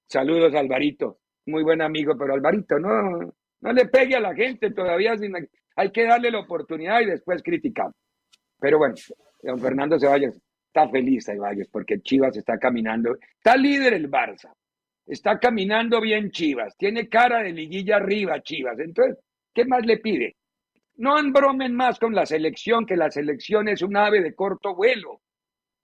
Saludos, 0.07 0.55
Alvarito. 0.55 1.19
Muy 1.47 1.63
buen 1.63 1.81
amigo, 1.81 2.15
pero 2.17 2.33
Alvarito, 2.33 2.79
no, 2.79 3.33
no 3.59 3.73
le 3.73 3.85
pegue 3.87 4.15
a 4.15 4.21
la 4.21 4.33
gente 4.33 4.71
todavía. 4.71 5.13
hay 5.75 5.91
que 5.91 6.05
darle 6.05 6.31
la 6.31 6.39
oportunidad 6.39 7.01
y 7.01 7.07
después 7.07 7.43
criticar. 7.43 7.91
Pero 8.61 8.77
bueno, 8.77 8.95
don 9.43 9.59
Fernando 9.59 9.99
Ceballos 9.99 10.39
está 10.67 10.87
feliz, 10.87 11.25
Ceballos, 11.25 11.67
porque 11.67 11.99
Chivas 11.99 12.37
está 12.37 12.57
caminando. 12.57 13.17
Está 13.35 13.57
líder 13.57 13.95
el 13.95 14.09
Barça. 14.09 14.53
Está 15.05 15.37
caminando 15.37 15.99
bien 15.99 16.31
Chivas. 16.31 16.77
Tiene 16.77 17.09
cara 17.09 17.43
de 17.43 17.51
liguilla 17.51 17.97
arriba 17.97 18.41
Chivas. 18.41 18.79
Entonces, 18.79 19.17
¿qué 19.53 19.65
más 19.65 19.85
le 19.85 19.97
pide? 19.97 20.35
No 20.97 21.17
embromen 21.17 21.75
más 21.75 21.99
con 21.99 22.13
la 22.13 22.25
selección, 22.25 22.85
que 22.85 22.95
la 22.95 23.09
selección 23.09 23.67
es 23.67 23.81
un 23.81 23.97
ave 23.97 24.21
de 24.21 24.35
corto 24.35 24.75
vuelo. 24.75 25.21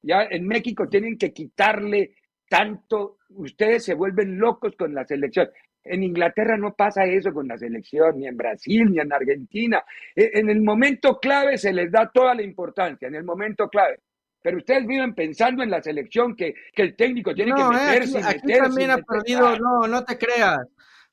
Ya 0.02 0.24
en 0.30 0.48
México 0.48 0.88
tienen 0.88 1.18
que 1.18 1.34
quitarle 1.34 2.16
tanto, 2.50 3.18
ustedes 3.30 3.84
se 3.84 3.94
vuelven 3.94 4.38
locos 4.38 4.76
con 4.78 4.94
la 4.94 5.06
selección. 5.06 5.50
En 5.84 6.04
Inglaterra 6.04 6.58
no 6.58 6.74
pasa 6.76 7.06
eso 7.06 7.34
con 7.34 7.48
la 7.48 7.58
selección, 7.58 8.20
ni 8.20 8.28
en 8.28 8.38
Brasil, 8.38 8.92
ni 8.92 9.00
en 9.00 9.12
Argentina. 9.12 9.84
E, 10.16 10.32
en 10.34 10.50
el 10.50 10.62
momento 10.62 11.18
clave 11.20 11.58
se 11.58 11.74
les 11.74 11.92
da 11.92 12.10
toda 12.14 12.36
la 12.36 12.44
importancia, 12.44 13.08
en 13.08 13.16
el 13.16 13.24
momento 13.24 13.70
clave. 13.70 14.00
Pero 14.42 14.58
ustedes 14.58 14.86
viven 14.86 15.14
pensando 15.14 15.64
en 15.64 15.70
la 15.70 15.82
selección 15.82 16.36
que, 16.36 16.54
el 16.76 16.96
técnico 16.96 17.34
tiene 17.34 17.54
que 17.54 17.64
meterse. 17.64 18.20
Eh, 18.20 18.24
aquí, 18.24 18.54
aquí 18.54 18.60
también 18.60 18.92
ha 18.92 18.98
perdido, 18.98 19.58
no, 19.58 19.88
no 19.88 20.04
te 20.04 20.18
creas. 20.18 20.60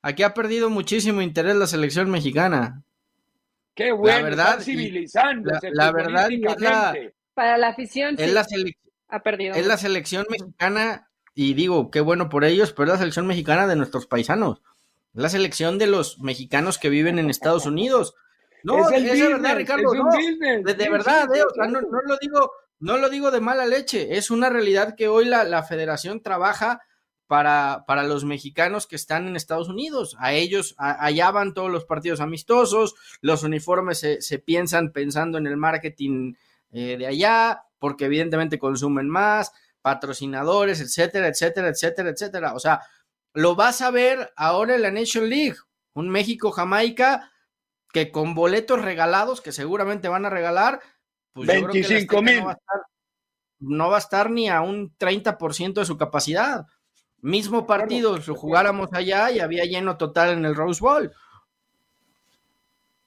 Aquí 0.05 0.21
ha 0.21 0.35
perdido 0.35 0.69
muchísimo 0.69 1.23
interés 1.23 1.55
la 1.55 1.65
selección 1.65 2.11
mexicana. 2.11 2.83
Qué 3.73 3.91
bueno, 3.91 4.19
la 4.19 4.23
verdad, 4.23 4.59
civilizando. 4.61 5.51
La, 5.71 5.91
verdad, 5.91 6.29
para 7.33 7.57
la 7.57 7.69
afición, 7.69 8.13
es 8.19 8.31
la 8.31 8.45
ha 9.07 9.23
perdido. 9.23 9.55
Es 9.55 9.65
la 9.65 9.77
selección 9.77 10.27
mexicana 10.29 11.09
y 11.33 11.55
digo, 11.55 11.89
qué 11.89 12.01
bueno 12.01 12.29
por 12.29 12.43
ellos, 12.43 12.71
pero 12.71 12.85
es 12.85 12.91
la 12.91 12.97
selección 12.99 13.25
mexicana 13.25 13.65
de 13.65 13.77
nuestros 13.77 14.05
paisanos. 14.05 14.61
Es 15.15 15.21
la 15.23 15.29
selección 15.29 15.79
de 15.79 15.87
los 15.87 16.19
mexicanos 16.19 16.77
que 16.77 16.89
viven 16.89 17.17
en 17.17 17.31
Estados 17.31 17.65
Unidos. 17.65 18.13
No, 18.61 18.87
es, 18.91 19.03
verdad, 19.19 19.55
Ricardo. 19.55 19.91
de, 19.91 20.89
verdad, 20.91 21.27
eh, 21.33 21.41
no, 21.67 21.81
lo 21.81 22.17
digo, 22.21 22.51
no 22.79 22.97
lo 22.97 23.09
digo 23.09 23.31
de 23.31 23.41
mala 23.41 23.65
leche. 23.65 24.17
Es 24.17 24.29
una 24.29 24.51
realidad 24.51 24.93
que 24.95 25.07
hoy 25.07 25.25
la, 25.25 25.63
federación 25.63 26.21
trabaja 26.21 26.83
para, 27.27 27.83
para, 27.87 28.03
los 28.03 28.23
mexicanos 28.23 28.87
que 28.87 28.95
están 28.95 29.27
en 29.27 29.35
Estados 29.35 29.69
Unidos. 29.69 30.15
A 30.19 30.33
ellos, 30.33 30.75
allá 30.77 31.31
van 31.31 31.53
todos 31.53 31.71
los 31.71 31.85
partidos 31.85 32.21
amistosos, 32.21 32.95
los 33.21 33.43
uniformes 33.43 33.99
se, 33.99 34.39
piensan 34.39 34.91
pensando 34.91 35.37
en 35.37 35.47
el 35.47 35.57
marketing 35.57 36.33
eh, 36.71 36.97
de 36.97 37.07
allá, 37.07 37.63
porque 37.79 38.05
evidentemente 38.05 38.59
consumen 38.59 39.09
más 39.09 39.51
patrocinadores, 39.81 40.81
etcétera, 40.81 41.27
etcétera, 41.27 41.69
etcétera, 41.69 42.09
etcétera. 42.09 42.53
O 42.53 42.59
sea, 42.59 42.81
lo 43.33 43.55
vas 43.55 43.81
a 43.81 43.91
ver 43.91 44.33
ahora 44.35 44.75
en 44.75 44.81
la 44.81 44.91
Nation 44.91 45.29
League, 45.29 45.57
un 45.93 46.09
México-Jamaica 46.09 47.31
que 47.91 48.11
con 48.11 48.33
boletos 48.33 48.81
regalados, 48.81 49.41
que 49.41 49.51
seguramente 49.51 50.09
van 50.09 50.25
a 50.25 50.29
regalar, 50.29 50.81
pues 51.33 51.47
25 51.47 52.21
mil. 52.21 52.43
No, 53.59 53.89
va 53.89 53.95
a 53.95 53.99
estar 53.99 54.29
ni 54.29 54.49
a 54.49 54.61
un 54.61 54.95
30% 54.97 55.73
de 55.73 55.85
su 55.85 55.97
capacidad. 55.97 56.65
Mismo 57.25 57.65
partido, 57.65 58.21
si 58.21 58.29
lo 58.29 58.35
jugáramos 58.35 58.93
allá 58.93 59.31
y 59.31 59.39
había 59.39 59.63
lleno 59.63 59.97
total 59.97 60.37
en 60.37 60.45
el 60.45 60.53
Rose 60.53 60.79
Bowl. 60.79 61.11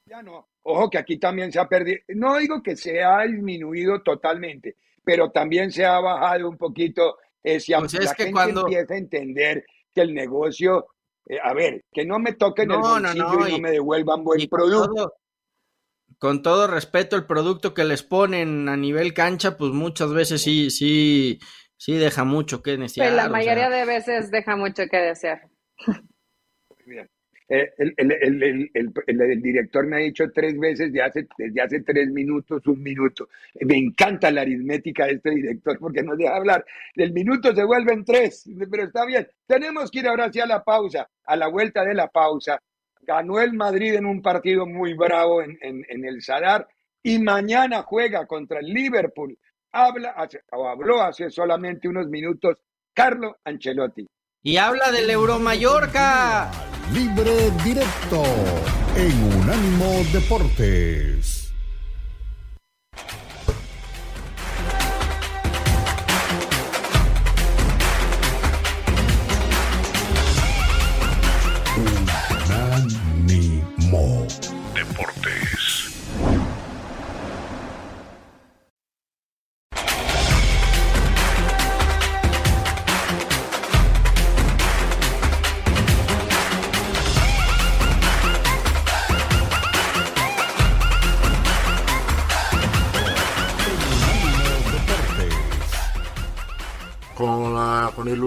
Ya 0.06 0.24
no. 0.24 0.48
Ojo 0.64 0.90
que 0.90 0.98
aquí 0.98 1.18
también 1.18 1.52
se 1.52 1.60
ha 1.60 1.68
perdido. 1.68 2.00
No 2.08 2.36
digo 2.38 2.60
que 2.60 2.74
se 2.74 3.00
ha 3.00 3.22
disminuido 3.22 4.02
totalmente, 4.02 4.74
pero 5.04 5.30
también 5.30 5.70
se 5.70 5.86
ha 5.86 6.00
bajado 6.00 6.48
un 6.48 6.56
poquito 6.56 7.18
ese 7.44 7.76
pues 7.78 7.92
la 7.92 8.12
que 8.12 8.24
gente 8.24 8.32
cuando... 8.32 8.62
empieza 8.62 8.94
a 8.94 8.96
entender 8.96 9.64
que 9.94 10.00
el 10.00 10.12
negocio, 10.12 10.88
eh, 11.24 11.38
a 11.40 11.54
ver, 11.54 11.84
que 11.92 12.04
no 12.04 12.18
me 12.18 12.32
toquen 12.32 12.72
el 12.72 12.78
bolsillo 12.78 13.46
y, 13.46 13.52
no 13.52 13.58
me 13.60 13.70
devuelvan 13.70 14.24
buen 14.24 14.48
producto. 14.48 15.14
con 16.18 16.42
todo 16.42 16.66
respeto, 16.66 17.14
el 17.14 17.24
producto 17.24 17.72
que 17.72 17.84
les 17.84 18.02
ponen 18.02 18.68
a 18.68 18.76
nivel 18.76 19.14
cancha, 19.14 19.56
pues 19.56 19.70
muchas 19.70 20.12
veces 20.12 20.42
sí, 20.42 20.70
sí, 20.70 21.38
sí 21.78 21.96
deja 21.96 22.24
mucho 22.24 22.62
que 22.62 22.76
desear. 22.76 23.08
Pues 23.08 23.16
la 23.16 23.28
mayoría 23.30 23.70
de 23.70 23.86
veces 23.86 24.30
deja 24.30 24.56
mucho 24.56 24.86
que 24.90 24.98
desear. 24.98 25.48
Bien. 26.84 27.08
Eh, 27.50 27.72
el, 27.78 27.94
el, 27.96 28.70
el, 28.74 28.92
el, 29.06 29.40
director 29.42 29.86
me 29.86 29.96
ha 29.96 30.00
dicho 30.00 30.30
tres 30.34 30.58
veces 30.58 30.92
de 30.92 31.00
hace, 31.00 31.26
desde 31.38 31.62
hace 31.62 31.80
tres 31.80 32.10
minutos, 32.10 32.66
un 32.66 32.82
minuto. 32.82 33.30
Me 33.62 33.78
encanta 33.78 34.30
la 34.30 34.42
aritmética 34.42 35.06
de 35.06 35.12
este 35.12 35.30
director 35.30 35.78
porque 35.78 36.02
nos 36.02 36.18
deja 36.18 36.36
hablar. 36.36 36.66
Del 36.94 37.14
minuto 37.14 37.54
se 37.54 37.64
vuelven 37.64 38.04
tres, 38.04 38.44
pero 38.70 38.84
está 38.84 39.06
bien. 39.06 39.26
Tenemos 39.46 39.90
que 39.90 40.00
ir 40.00 40.08
ahora 40.08 40.26
hacia 40.26 40.44
la 40.44 40.62
pausa. 40.62 41.08
A 41.24 41.36
la 41.36 41.48
vuelta 41.48 41.84
de 41.84 41.94
la 41.94 42.08
pausa, 42.08 42.60
ganó 43.00 43.40
el 43.40 43.54
Madrid 43.54 43.94
en 43.94 44.04
un 44.04 44.20
partido 44.20 44.66
muy 44.66 44.92
bravo 44.92 45.40
en, 45.40 45.58
en, 45.62 45.86
en 45.88 46.04
el 46.04 46.20
Sadar 46.20 46.68
y 47.02 47.18
mañana 47.18 47.82
juega 47.82 48.26
contra 48.26 48.60
el 48.60 48.66
Liverpool. 48.66 49.38
Habla, 49.72 50.14
o 50.52 50.68
habló 50.68 51.02
hace 51.02 51.30
solamente 51.30 51.88
unos 51.88 52.08
minutos 52.08 52.56
Carlo 52.94 53.36
Ancelotti. 53.44 54.06
Y 54.42 54.56
habla 54.56 54.90
del 54.90 55.10
Euro 55.10 55.38
Mallorca. 55.38 56.50
Libre 56.92 57.50
directo 57.64 58.22
en 58.96 59.40
Unánimo 59.40 60.02
Deportes. 60.12 61.37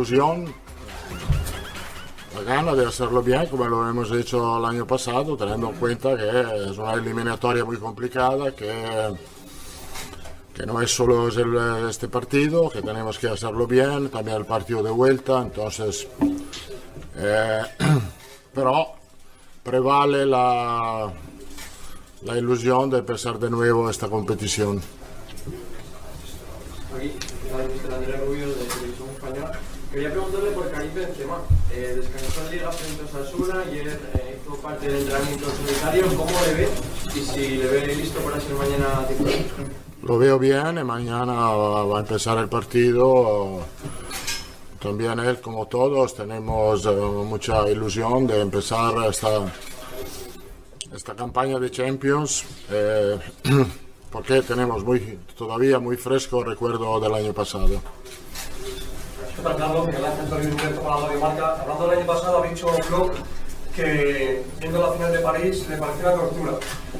Ilusión, 0.01 0.51
la 2.33 2.41
gana 2.41 2.73
de 2.73 2.87
hacerlo 2.87 3.21
bien 3.21 3.45
como 3.45 3.65
lo 3.65 3.87
hemos 3.87 4.11
hecho 4.11 4.57
el 4.57 4.65
año 4.65 4.87
pasado, 4.87 5.37
teniendo 5.37 5.69
en 5.69 5.75
cuenta 5.75 6.17
que 6.17 6.69
es 6.71 6.77
una 6.77 6.93
eliminatoria 6.93 7.63
muy 7.63 7.77
complicada, 7.77 8.51
que, 8.51 9.13
que 10.55 10.65
no 10.65 10.81
es 10.81 10.89
solo 10.89 11.27
este 11.87 12.07
partido, 12.07 12.67
que 12.71 12.81
tenemos 12.81 13.19
que 13.19 13.27
hacerlo 13.27 13.67
bien, 13.67 14.09
también 14.09 14.37
el 14.37 14.45
partido 14.45 14.81
de 14.81 14.89
vuelta, 14.89 15.39
entonces, 15.39 16.07
eh, 17.17 17.61
pero 18.55 18.87
prevale 19.61 20.25
la, 20.25 21.11
la 22.23 22.37
ilusión 22.37 22.89
de 22.89 22.99
empezar 22.99 23.37
de 23.37 23.51
nuevo 23.51 23.87
esta 23.87 24.07
competición. 24.07 24.81
Quería 29.91 30.09
preguntarle 30.09 30.51
por 30.51 30.71
Karim 30.71 30.93
Benzema. 30.93 31.39
Eh, 31.73 31.95
descansó 31.97 32.45
en 32.45 32.51
Liga 32.51 32.71
frente 32.71 33.03
a 33.03 33.07
Sasuna, 33.11 33.61
ayer 33.61 33.99
eh, 34.13 34.39
hizo 34.41 34.55
parte 34.61 34.87
del 34.87 35.01
entrenamiento 35.01 35.47
solitario. 35.51 36.07
¿Cómo 36.15 36.31
le 36.47 36.53
ve? 36.53 36.69
Y 37.13 37.19
si 37.19 37.57
le 37.57 37.67
ve 37.67 37.95
listo 37.95 38.21
para 38.21 38.39
ser 38.39 38.55
mañana 38.55 39.05
titular. 39.09 39.33
Lo 40.03 40.17
veo 40.17 40.39
bien, 40.39 40.85
mañana 40.85 41.33
va 41.33 41.97
a 41.97 41.99
empezar 41.99 42.37
el 42.37 42.47
partido. 42.47 43.65
También 44.79 45.19
él, 45.19 45.41
como 45.41 45.67
todos, 45.67 46.15
tenemos 46.15 46.85
eh, 46.85 46.89
mucha 46.89 47.69
ilusión 47.69 48.25
de 48.27 48.39
empezar 48.39 48.93
esta, 49.09 49.41
esta 50.95 51.15
campaña 51.15 51.59
de 51.59 51.69
Champions, 51.69 52.45
eh, 52.71 53.19
porque 54.09 54.41
tenemos 54.41 54.85
muy, 54.85 55.19
todavía 55.37 55.79
muy 55.79 55.97
fresco 55.97 56.45
recuerdo 56.45 56.97
del 57.01 57.13
año 57.13 57.33
pasado 57.33 57.81
Hablando 61.61 61.87
del 61.87 61.99
año 61.99 62.07
pasado, 62.07 62.43
ha 62.43 62.47
dicho 62.47 62.67
Klopp 62.87 63.15
que 63.75 64.43
viendo 64.59 64.81
la 64.81 64.91
final 64.91 65.11
de 65.13 65.19
París 65.19 65.65
le 65.69 65.77
pareció 65.77 66.07
una 66.07 66.15
tortura, 66.15 66.51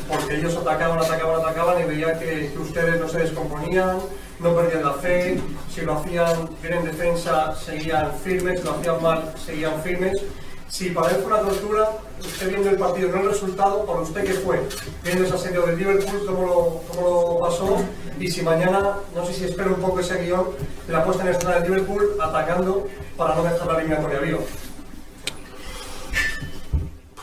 porque 0.07 0.35
ellos 0.37 0.55
atacaban, 0.55 0.99
atacaban, 0.99 1.41
atacaban 1.41 1.81
y 1.81 1.83
veía 1.83 2.17
que, 2.17 2.51
que 2.51 2.59
ustedes 2.59 2.99
no 2.99 3.09
se 3.09 3.19
descomponían, 3.19 3.99
no 4.39 4.55
perdían 4.55 4.85
la 4.85 4.93
fe, 4.93 5.39
si 5.69 5.81
lo 5.81 5.97
hacían 5.97 6.49
bien 6.61 6.73
en 6.75 6.85
defensa 6.85 7.53
seguían 7.55 8.11
firmes, 8.23 8.61
si 8.61 8.65
lo 8.65 8.71
hacían 8.73 9.03
mal 9.03 9.33
seguían 9.45 9.81
firmes. 9.83 10.21
Si 10.67 10.89
para 10.91 11.09
él 11.09 11.17
fue 11.17 11.33
una 11.33 11.41
tortura, 11.41 11.89
usted 12.21 12.47
viendo 12.47 12.69
el 12.69 12.77
partido, 12.77 13.09
no 13.09 13.19
el 13.19 13.29
resultado, 13.29 13.85
¿para 13.85 13.99
usted 13.99 14.23
qué 14.23 14.33
fue? 14.33 14.61
Viendo 15.03 15.25
ese 15.25 15.35
asedio 15.35 15.65
del 15.65 15.77
Liverpool, 15.77 16.25
¿cómo 16.25 16.45
lo, 16.45 16.81
cómo 16.87 17.09
lo 17.09 17.39
pasó? 17.39 17.77
Y 18.21 18.29
si 18.29 18.43
mañana, 18.43 18.97
no 19.15 19.25
sé 19.25 19.33
si 19.33 19.45
espero 19.45 19.73
un 19.73 19.81
poco 19.81 19.99
ese 19.99 20.23
guion, 20.23 20.45
la 20.87 21.03
puesta 21.03 21.23
en 21.23 21.29
escena 21.29 21.55
del 21.55 21.63
Liverpool 21.63 22.17
atacando 22.21 22.87
para 23.17 23.33
no 23.33 23.43
dejar 23.43 23.65
la 23.65 23.79
eliminatoria 23.79 24.19
viva. 24.19 24.39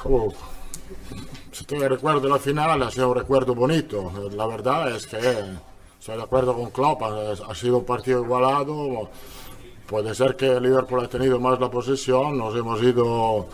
Oh. 0.03 0.33
Si 1.53 1.65
te 1.65 1.89
recuerdo 1.89 2.29
la 2.29 2.41
final, 2.41 2.83
ha 2.83 2.91
sido 2.91 3.11
un 3.11 3.17
recuerdo 3.17 3.55
bonito. 3.55 4.13
La 4.33 4.49
verdad 4.49 4.91
es 4.97 5.07
que 5.07 5.19
estoy 6.01 6.17
de 6.17 6.23
acuerdo 6.23 6.55
con 6.55 6.71
Klopp, 6.71 7.01
ha, 7.03 7.55
sido 7.55 7.79
un 7.79 7.85
partido 7.85 8.25
igualado. 8.25 9.09
Puede 9.87 10.17
ser 10.17 10.35
que 10.35 10.61
Liverpool 10.61 11.05
ha 11.05 11.09
tenido 11.09 11.39
más 11.39 11.61
la 11.61 11.71
posesión, 11.71 12.37
nos 12.37 12.57
hemos 12.57 12.83
ido, 12.83 13.47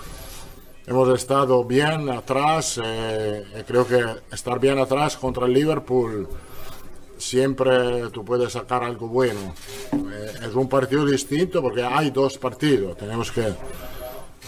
hemos 0.87 1.09
estado 1.11 1.63
bien 1.63 2.09
atrás. 2.09 2.81
eh, 2.83 3.65
creo 3.67 3.87
que 3.87 4.03
estar 4.33 4.59
bien 4.59 4.79
atrás 4.79 5.19
contra 5.19 5.45
el 5.45 5.53
Liverpool 5.53 6.27
siempre 7.25 8.09
tú 8.11 8.25
puedes 8.25 8.53
sacar 8.53 8.85
algo 8.85 9.09
bueno. 9.09 9.55
Eh, 9.93 10.33
es 10.47 10.55
un 10.55 10.69
partido 10.69 11.07
distinto 11.07 11.63
porque 11.63 11.83
hay 11.83 12.11
dos 12.11 12.39
partidos. 12.39 12.97
Tenemos 12.97 13.33
que 13.33 13.55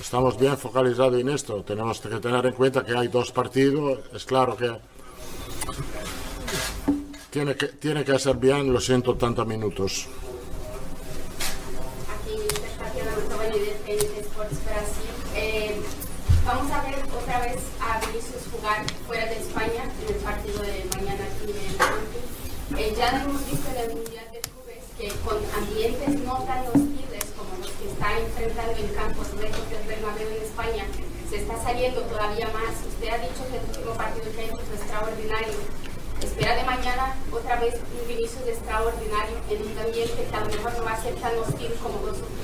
estamos 0.01 0.39
bien 0.39 0.57
focalizados 0.59 1.19
en 1.19 1.29
esto. 1.31 1.63
Tenemos 1.65 2.01
que 2.01 2.09
tener 2.21 2.45
en 2.45 2.53
cuenta 2.53 2.85
que 2.85 2.97
hay 2.97 3.09
dos 3.09 3.33
partidos. 3.33 4.01
Es 4.13 4.25
claro 4.25 4.57
que 4.57 4.71
tiene 7.31 7.57
que, 7.57 7.67
tiene 7.69 8.05
que 8.05 8.13
hacer 8.13 8.37
bien 8.37 8.73
los 8.73 8.85
180 8.85 9.45
minutos. 9.45 10.07
aquí 12.15 12.37
Tatiana 12.79 13.11
Montoya 13.17 13.51
de 13.53 13.73
TNT 13.85 14.19
Sports 14.21 14.65
Brasil. 14.65 15.11
Eh, 15.35 15.77
vamos 16.45 16.71
a 16.71 16.83
ver 16.83 16.95
otra 16.95 17.41
vez 17.41 17.59
a 17.81 18.01
Vinicius 18.07 18.45
jugar 18.53 18.85
fuera 19.07 19.27
de 19.27 19.37
España 19.37 19.85
en 20.03 20.15
el 20.15 20.21
partido 20.23 20.63
de 20.63 20.87
mañana 20.95 21.25
aquí 21.25 21.51
en 21.51 21.75
Camping. 21.77 22.27
Eh, 22.75 22.86
ya 22.97 23.11
hemos 23.23 23.45
visto 23.45 23.69
en 23.71 23.77
el 23.77 23.95
Mundial 23.95 24.25
de 24.33 24.41
Clubes 24.41 24.81
que 24.97 25.13
con 25.21 25.37
ambientes 25.53 26.21
no 26.25 26.41
tan 26.49 26.65
hostiles 26.67 27.25
como 27.37 27.53
los 27.61 27.71
que 27.77 27.93
está 27.93 28.19
enfrentando 28.19 28.73
en 28.73 28.89
campos 28.95 29.29
lejos 29.37 29.69
del 29.69 29.85
Bernabéu 29.87 30.29
en 30.29 30.43
España, 30.43 30.85
se 31.29 31.37
está 31.37 31.63
saliendo 31.63 32.01
todavía 32.03 32.49
más. 32.57 32.73
Usted 32.89 33.09
ha 33.13 33.19
dicho 33.19 33.45
que 33.51 33.59
el 33.59 33.65
último 33.69 33.93
partido 33.95 34.33
que 34.33 34.41
ha 34.41 34.45
hecho 34.45 34.57
fue 34.65 34.77
extraordinario. 34.77 35.53
Espera 36.23 36.57
de 36.57 36.65
mañana 36.65 37.15
otra 37.31 37.61
vez 37.61 37.75
un 37.75 38.09
Vinicius 38.09 38.49
extraordinario 38.49 39.37
en 39.51 39.61
un 39.61 39.79
ambiente 39.79 40.27
que 40.31 40.37
a 40.37 40.41
lo 40.41 40.47
mejor 40.47 40.73
no 40.79 40.85
va 40.85 40.93
a 40.93 41.03
ser 41.03 41.15
tan 41.17 41.39
hostil 41.39 41.73
como 41.83 42.07
los 42.07 42.17
otros. 42.17 42.37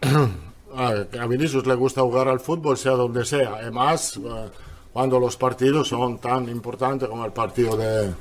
A 0.72 1.26
Vinicius 1.26 1.66
le 1.66 1.74
gusta 1.74 2.00
jugar 2.00 2.28
al 2.28 2.40
fútbol, 2.40 2.78
sea 2.78 2.92
donde 2.92 3.24
sea. 3.24 3.56
Además, 3.56 4.16
eh, 4.16 4.50
cuando 4.92 5.20
los 5.20 5.36
partidos 5.36 5.88
son 5.88 6.18
tan 6.18 6.48
importantes 6.48 7.08
como 7.08 7.24
el 7.24 7.32
partido 7.32 7.76
de. 7.76 8.12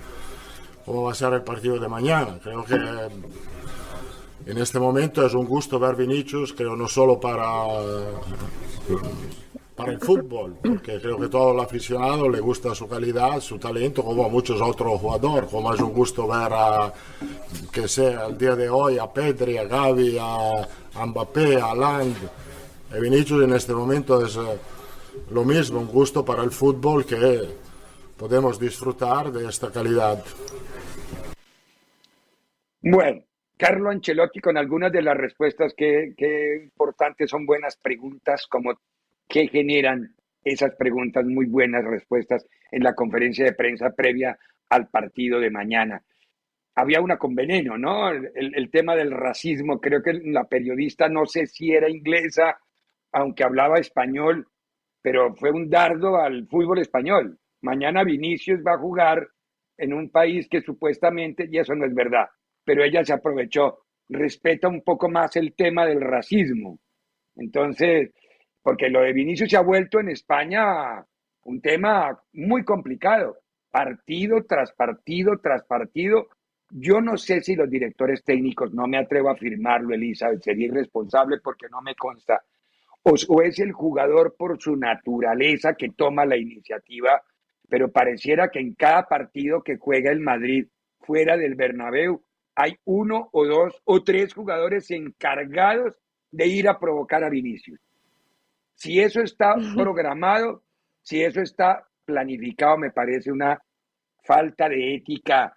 como 0.85 1.03
va 1.03 1.11
a 1.11 1.15
ser 1.15 1.33
el 1.33 1.41
partido 1.41 1.79
de 1.79 1.87
mañana. 1.87 2.39
Creo 2.43 2.63
que 2.63 2.75
eh, 2.75 3.09
en 4.45 4.57
este 4.57 4.79
momento 4.79 5.25
es 5.25 5.33
un 5.33 5.45
gusto 5.45 5.79
ver 5.79 5.95
Vinicius, 5.95 6.53
creo 6.53 6.75
no 6.75 6.87
solo 6.87 7.19
para. 7.19 7.65
para 9.75 9.93
el 9.93 9.99
fútbol, 9.99 10.57
porque 10.61 10.99
creo 10.99 11.17
que 11.17 11.27
todo 11.27 11.53
el 11.53 11.59
aficionado 11.59 12.29
le 12.29 12.39
gusta 12.39 12.75
su 12.75 12.87
calidad, 12.87 13.39
su 13.39 13.57
talento, 13.57 14.03
como 14.03 14.25
a 14.25 14.29
muchos 14.29 14.61
otros 14.61 14.99
jugadores, 14.99 15.49
como 15.49 15.73
es 15.73 15.79
un 15.79 15.93
gusto 15.93 16.27
ver 16.27 16.53
a, 16.53 16.93
que 17.71 17.87
sea 17.87 18.27
el 18.27 18.37
día 18.37 18.55
de 18.55 18.69
hoy, 18.69 18.99
a 18.99 19.07
Pedri, 19.07 19.57
a 19.57 19.63
Gavi, 19.63 20.17
a, 20.19 20.67
Mbappé, 21.05 21.61
a 21.61 21.73
Land. 21.73 22.15
Y 22.95 22.99
Vinicius 22.99 23.43
en 23.43 23.53
este 23.53 23.73
momento 23.73 24.25
es 24.25 24.35
eh, 24.35 24.59
lo 25.31 25.43
mismo, 25.43 25.79
un 25.79 25.87
gusto 25.87 26.23
para 26.25 26.43
el 26.43 26.51
fútbol 26.51 27.05
que 27.05 27.41
podemos 28.17 28.59
disfrutar 28.59 29.31
de 29.31 29.47
esta 29.47 29.71
calidad. 29.71 30.23
Bueno, 32.81 33.23
Carlo 33.57 33.89
Ancelotti 33.89 34.39
con 34.39 34.57
algunas 34.57 34.91
de 34.91 35.01
las 35.01 35.17
respuestas 35.17 35.73
que, 35.75 36.13
que 36.17 36.61
importantes 36.63 37.29
son 37.29 37.45
buenas 37.45 37.75
preguntas, 37.77 38.47
como 38.47 38.73
qué 39.27 39.47
generan 39.47 40.15
esas 40.43 40.75
preguntas, 40.75 41.25
muy 41.25 41.45
buenas 41.45 41.83
respuestas 41.83 42.45
en 42.71 42.83
la 42.83 42.95
conferencia 42.95 43.43
de 43.45 43.53
prensa 43.53 43.91
previa 43.91 44.37
al 44.69 44.87
partido 44.87 45.39
de 45.39 45.49
mañana. 45.49 46.01
Había 46.75 47.01
una 47.01 47.17
con 47.17 47.35
veneno, 47.35 47.77
¿no? 47.77 48.09
El- 48.09 48.31
el 48.55 48.69
tema 48.71 48.95
del 48.95 49.11
racismo, 49.11 49.81
creo 49.81 50.01
que 50.01 50.13
la 50.13 50.45
periodista 50.45 51.09
no 51.09 51.25
sé 51.25 51.45
si 51.45 51.73
era 51.73 51.89
inglesa, 51.89 52.57
aunque 53.11 53.43
hablaba 53.43 53.79
español, 53.79 54.47
pero 55.01 55.35
fue 55.35 55.51
un 55.51 55.69
dardo 55.69 56.17
al 56.17 56.47
fútbol 56.47 56.79
español. 56.79 57.37
Mañana 57.61 58.03
Vinicius 58.03 58.61
va 58.65 58.73
a 58.73 58.79
jugar 58.79 59.27
en 59.77 59.93
un 59.93 60.09
país 60.09 60.47
que 60.49 60.61
supuestamente, 60.61 61.47
y 61.49 61.57
eso 61.57 61.73
no 61.75 61.85
es 61.85 61.93
verdad, 61.93 62.27
pero 62.63 62.83
ella 62.83 63.03
se 63.03 63.13
aprovechó, 63.13 63.79
respeta 64.09 64.67
un 64.67 64.81
poco 64.83 65.09
más 65.09 65.35
el 65.35 65.53
tema 65.55 65.85
del 65.85 66.01
racismo. 66.01 66.79
Entonces, 67.35 68.11
porque 68.61 68.89
lo 68.89 69.01
de 69.01 69.13
Vinicius 69.13 69.49
se 69.49 69.57
ha 69.57 69.61
vuelto 69.61 69.99
en 69.99 70.09
España 70.09 71.05
un 71.45 71.61
tema 71.61 72.19
muy 72.33 72.63
complicado, 72.63 73.37
partido 73.71 74.43
tras 74.45 74.71
partido 74.73 75.39
tras 75.41 75.63
partido. 75.63 76.27
Yo 76.69 77.01
no 77.01 77.17
sé 77.17 77.41
si 77.41 77.55
los 77.55 77.69
directores 77.69 78.23
técnicos, 78.23 78.73
no 78.73 78.87
me 78.87 78.97
atrevo 78.97 79.29
a 79.29 79.33
afirmarlo, 79.33 79.95
Elizabeth, 79.95 80.41
sería 80.41 80.67
irresponsable 80.67 81.37
porque 81.43 81.67
no 81.71 81.81
me 81.81 81.95
consta, 81.95 82.43
o, 83.03 83.13
o 83.27 83.41
es 83.41 83.59
el 83.59 83.71
jugador 83.71 84.35
por 84.37 84.61
su 84.61 84.75
naturaleza 84.75 85.73
que 85.73 85.89
toma 85.89 86.25
la 86.25 86.37
iniciativa, 86.37 87.21
pero 87.67 87.91
pareciera 87.91 88.49
que 88.49 88.59
en 88.59 88.73
cada 88.73 89.03
partido 89.03 89.61
que 89.61 89.77
juega 89.77 90.11
el 90.11 90.19
Madrid 90.19 90.67
fuera 90.99 91.37
del 91.37 91.55
Bernabéu 91.55 92.23
hay 92.55 92.75
uno 92.85 93.29
o 93.31 93.45
dos 93.45 93.81
o 93.85 94.03
tres 94.03 94.33
jugadores 94.33 94.91
encargados 94.91 95.95
de 96.31 96.47
ir 96.47 96.67
a 96.67 96.77
provocar 96.77 97.23
a 97.23 97.29
Vinicius. 97.29 97.79
Si 98.75 98.99
eso 98.99 99.21
está 99.21 99.55
programado, 99.75 100.63
si 101.01 101.21
eso 101.21 101.41
está 101.41 101.87
planificado, 102.05 102.77
me 102.77 102.91
parece 102.91 103.31
una 103.31 103.61
falta 104.23 104.67
de 104.69 104.95
ética 104.95 105.53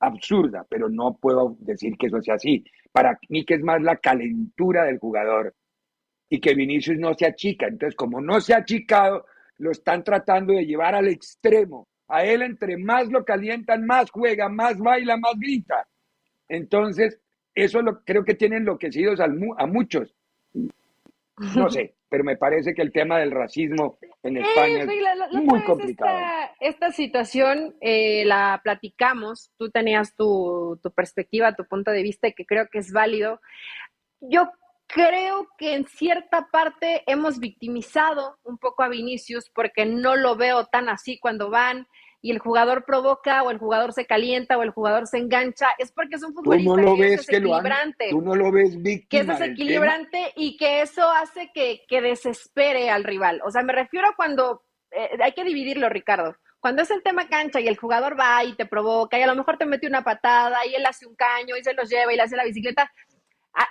absurda, 0.00 0.66
pero 0.68 0.88
no 0.88 1.16
puedo 1.20 1.56
decir 1.60 1.96
que 1.98 2.06
eso 2.06 2.20
sea 2.20 2.34
así. 2.34 2.62
Para 2.92 3.18
mí 3.28 3.44
que 3.44 3.54
es 3.54 3.62
más 3.62 3.80
la 3.82 3.96
calentura 3.96 4.84
del 4.84 4.98
jugador 4.98 5.54
y 6.28 6.40
que 6.40 6.54
Vinicius 6.54 6.98
no 6.98 7.14
se 7.14 7.26
achica. 7.26 7.66
Entonces, 7.66 7.94
como 7.94 8.20
no 8.20 8.40
se 8.40 8.54
ha 8.54 8.58
achicado, 8.58 9.26
lo 9.58 9.70
están 9.70 10.04
tratando 10.04 10.52
de 10.52 10.66
llevar 10.66 10.94
al 10.94 11.08
extremo. 11.08 11.88
A 12.08 12.24
él, 12.24 12.42
entre 12.42 12.76
más 12.76 13.08
lo 13.08 13.24
calientan, 13.24 13.84
más 13.84 14.10
juega, 14.10 14.48
más 14.48 14.78
baila, 14.78 15.16
más 15.16 15.34
grita. 15.38 15.88
Entonces, 16.48 17.18
eso 17.54 17.82
lo, 17.82 18.04
creo 18.04 18.24
que 18.24 18.34
tiene 18.34 18.56
enloquecidos 18.56 19.18
al 19.20 19.38
a 19.56 19.66
muchos. 19.66 20.14
No 21.54 21.68
sé, 21.70 21.94
pero 22.08 22.22
me 22.22 22.36
parece 22.36 22.74
que 22.74 22.82
el 22.82 22.92
tema 22.92 23.18
del 23.18 23.32
racismo 23.32 23.98
en 24.22 24.36
España 24.36 24.84
Eh, 24.84 24.88
es 25.32 25.42
muy 25.42 25.64
complicado. 25.64 26.16
Esta, 26.16 26.54
esta 26.60 26.92
situación 26.92 27.74
eh, 27.80 28.24
la 28.24 28.60
platicamos, 28.62 29.50
tú 29.56 29.70
tenías 29.70 30.14
tu, 30.14 30.78
tu 30.82 30.92
perspectiva, 30.92 31.54
tu 31.54 31.64
punto 31.64 31.90
de 31.90 32.02
vista, 32.02 32.28
y 32.28 32.34
que 32.34 32.46
creo 32.46 32.68
que 32.68 32.78
es 32.78 32.92
válido. 32.92 33.40
Yo 34.20 34.50
creo 34.86 35.48
que 35.58 35.74
en 35.74 35.86
cierta 35.86 36.48
parte 36.50 37.02
hemos 37.06 37.38
victimizado 37.38 38.38
un 38.44 38.58
poco 38.58 38.82
a 38.82 38.88
Vinicius 38.88 39.50
porque 39.50 39.86
no 39.86 40.16
lo 40.16 40.36
veo 40.36 40.66
tan 40.66 40.88
así 40.88 41.18
cuando 41.18 41.50
van 41.50 41.86
y 42.22 42.30
el 42.30 42.38
jugador 42.38 42.84
provoca 42.84 43.42
o 43.42 43.50
el 43.50 43.58
jugador 43.58 43.92
se 43.92 44.06
calienta 44.06 44.56
o 44.58 44.62
el 44.62 44.70
jugador 44.70 45.06
se 45.06 45.18
engancha, 45.18 45.68
es 45.78 45.92
porque 45.92 46.16
es 46.16 46.22
un 46.22 46.34
futbolista 46.34 46.70
no 46.70 46.76
lo 46.76 46.96
que 46.96 47.14
es 47.14 47.16
ves 47.18 47.26
que 47.26 47.40
lo 47.40 47.54
han, 47.54 47.62
desequilibrante 47.62 48.08
tú 48.10 48.20
no 48.20 48.34
lo 48.34 48.50
ves 48.50 48.70
que 48.70 48.76
es 48.76 48.82
víctima 48.82 49.18
del 49.18 49.26
tema. 49.26 49.38
desequilibrante 49.38 50.32
y 50.34 50.56
que 50.56 50.82
eso 50.82 51.08
hace 51.10 51.50
que, 51.54 51.82
que 51.86 52.00
desespere 52.00 52.90
al 52.90 53.04
rival. 53.04 53.40
O 53.44 53.50
sea, 53.50 53.62
me 53.62 53.72
refiero 53.72 54.08
a 54.08 54.16
cuando 54.16 54.62
eh, 54.90 55.10
hay 55.22 55.32
que 55.32 55.44
dividirlo, 55.44 55.88
Ricardo. 55.88 56.36
Cuando 56.58 56.82
es 56.82 56.90
el 56.90 57.02
tema 57.02 57.28
cancha 57.28 57.60
y 57.60 57.68
el 57.68 57.76
jugador 57.76 58.18
va 58.18 58.42
y 58.42 58.54
te 58.54 58.66
provoca 58.66 59.18
y 59.18 59.22
a 59.22 59.26
lo 59.26 59.36
mejor 59.36 59.56
te 59.56 59.66
mete 59.66 59.86
una 59.86 60.02
patada 60.02 60.66
y 60.66 60.74
él 60.74 60.84
hace 60.84 61.06
un 61.06 61.14
caño 61.14 61.56
y 61.56 61.62
se 61.62 61.74
los 61.74 61.88
lleva 61.88 62.12
y 62.12 62.16
le 62.16 62.22
hace 62.22 62.34
la 62.34 62.44
bicicleta, 62.44 62.92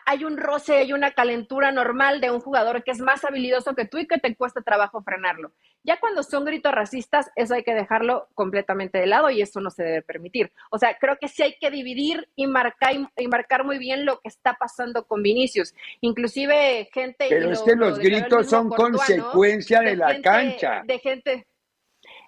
hay 0.05 0.23
un 0.23 0.37
roce, 0.37 0.77
hay 0.77 0.93
una 0.93 1.11
calentura 1.11 1.71
normal 1.71 2.19
de 2.19 2.31
un 2.31 2.39
jugador 2.39 2.83
que 2.83 2.91
es 2.91 2.99
más 2.99 3.23
habilidoso 3.23 3.75
que 3.75 3.85
tú 3.85 3.97
y 3.99 4.07
que 4.07 4.17
te 4.17 4.35
cuesta 4.35 4.61
trabajo 4.61 5.03
frenarlo. 5.03 5.51
Ya 5.83 5.99
cuando 5.99 6.23
son 6.23 6.45
gritos 6.45 6.71
racistas, 6.71 7.29
eso 7.35 7.53
hay 7.53 7.63
que 7.63 7.75
dejarlo 7.75 8.27
completamente 8.33 8.97
de 8.97 9.05
lado 9.05 9.29
y 9.29 9.41
eso 9.41 9.61
no 9.61 9.69
se 9.69 9.83
debe 9.83 10.01
permitir. 10.01 10.51
O 10.71 10.79
sea, 10.79 10.97
creo 10.97 11.17
que 11.19 11.27
sí 11.27 11.43
hay 11.43 11.55
que 11.59 11.69
dividir 11.69 12.27
y 12.35 12.47
marcar, 12.47 12.93
y 13.17 13.27
marcar 13.27 13.63
muy 13.63 13.77
bien 13.77 14.05
lo 14.05 14.19
que 14.21 14.29
está 14.29 14.55
pasando 14.55 15.05
con 15.05 15.21
Vinicius. 15.21 15.73
Inclusive 16.01 16.89
gente... 16.91 17.27
Pero 17.29 17.51
es 17.51 17.61
que 17.61 17.75
los 17.75 17.99
gritos 17.99 18.49
son 18.49 18.69
consecuencia 18.69 19.81
de, 19.81 19.95
la 19.95 20.21
cancha. 20.21 20.81
De 20.85 20.99
gente... 20.99 21.47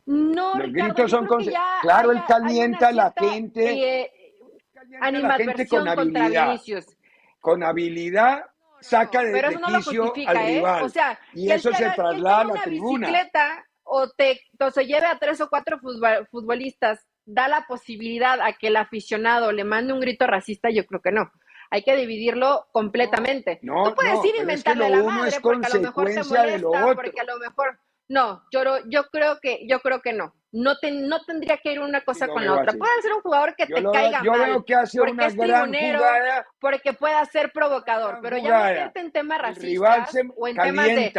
No, 0.06 0.56
los 0.56 0.72
gritos 0.72 1.12
son 1.12 1.26
consecuencia. 1.26 1.62
Claro, 1.82 2.12
él 2.12 2.22
calienta 2.28 2.90
a 2.90 2.92
la 2.94 3.14
gente. 3.18 4.04
Eh, 4.04 4.12
animadversión 5.02 5.86
con 5.86 5.88
habilidad. 5.88 6.48
Vinicius 6.48 6.97
con 7.40 7.64
habilidad 7.64 8.46
saca 8.82 9.24
de 9.24 9.32
pero 9.32 9.50
eso 9.50 9.60
no 9.60 9.70
lo 9.70 9.78
al 10.28 10.38
¿eh? 10.38 10.56
rival. 10.56 10.84
O 10.84 10.90
sea, 10.90 11.20
y 11.34 11.52
eso 11.52 11.72
se 11.74 11.90
traslada 11.92 12.42
a 12.42 12.44
la 12.46 12.62
tribuna. 12.64 13.10
O 13.90 14.10
te, 14.10 14.42
o 14.60 14.70
se 14.70 14.86
lleve 14.86 15.08
a 15.08 15.18
tres 15.18 15.40
o 15.40 15.50
cuatro 15.50 15.80
futbolistas, 16.30 17.08
da 17.26 17.48
la 17.48 17.66
posibilidad 17.68 18.42
a 18.42 18.52
que 18.54 18.68
el 18.68 18.76
aficionado 18.76 19.54
le 19.54 19.64
mande 19.64 19.94
un 19.94 20.02
grito 20.02 20.28
racista, 20.28 20.70
yo 20.70 20.86
creo 20.86 21.02
que 21.02 21.14
no. 21.14 21.32
Hay 21.70 21.84
que 21.84 21.96
dividirlo 21.96 22.68
completamente. 22.74 23.60
No, 23.62 23.96
puedes 23.96 24.24
ir 24.26 24.36
inventarle 24.42 24.90
la 24.90 25.04
madre 25.04 25.38
porque 25.42 25.68
a 25.68 25.70
lo 25.70 25.82
mejor 25.82 26.06
te 26.06 26.24
molesta, 26.24 26.96
porque 26.96 27.22
a 27.22 27.24
lo 27.24 27.40
mejor 27.40 27.80
no, 28.10 28.44
yo, 28.52 28.62
yo 28.90 29.04
creo 29.10 29.40
que 29.42 29.66
yo 29.68 29.80
creo 29.82 30.02
que 30.02 30.14
no. 30.14 30.34
No, 30.52 30.78
te, 30.78 30.92
no 30.92 31.24
tendría 31.26 31.58
que 31.58 31.74
ir 31.74 31.80
una 31.80 32.02
cosa 32.02 32.28
con 32.28 32.46
la 32.46 32.54
otra. 32.54 32.74
Puede 32.74 33.02
ser 33.02 33.14
un 33.14 33.22
jugador 33.22 33.56
que 33.56 33.66
te 33.66 33.84
caiga 33.84 34.22
yo 34.24 34.32
mal. 34.32 34.50
Veo 34.50 34.66
que 34.66 34.76
hace 34.76 34.98
porque 34.98 35.14
una 35.14 35.26
es 35.28 35.36
gran 35.36 35.74
jugada, 35.74 36.48
porque 36.60 36.94
pueda 36.94 37.26
ser 37.26 37.52
provocador. 37.52 38.20
Pero 38.22 38.38
ya 38.38 38.64
meterte 38.64 39.00
en 39.02 39.12
temas 39.12 39.42
racistas 39.42 40.12
o 40.36 40.48
en 40.48 40.56
temas 40.56 40.88
de 40.88 41.14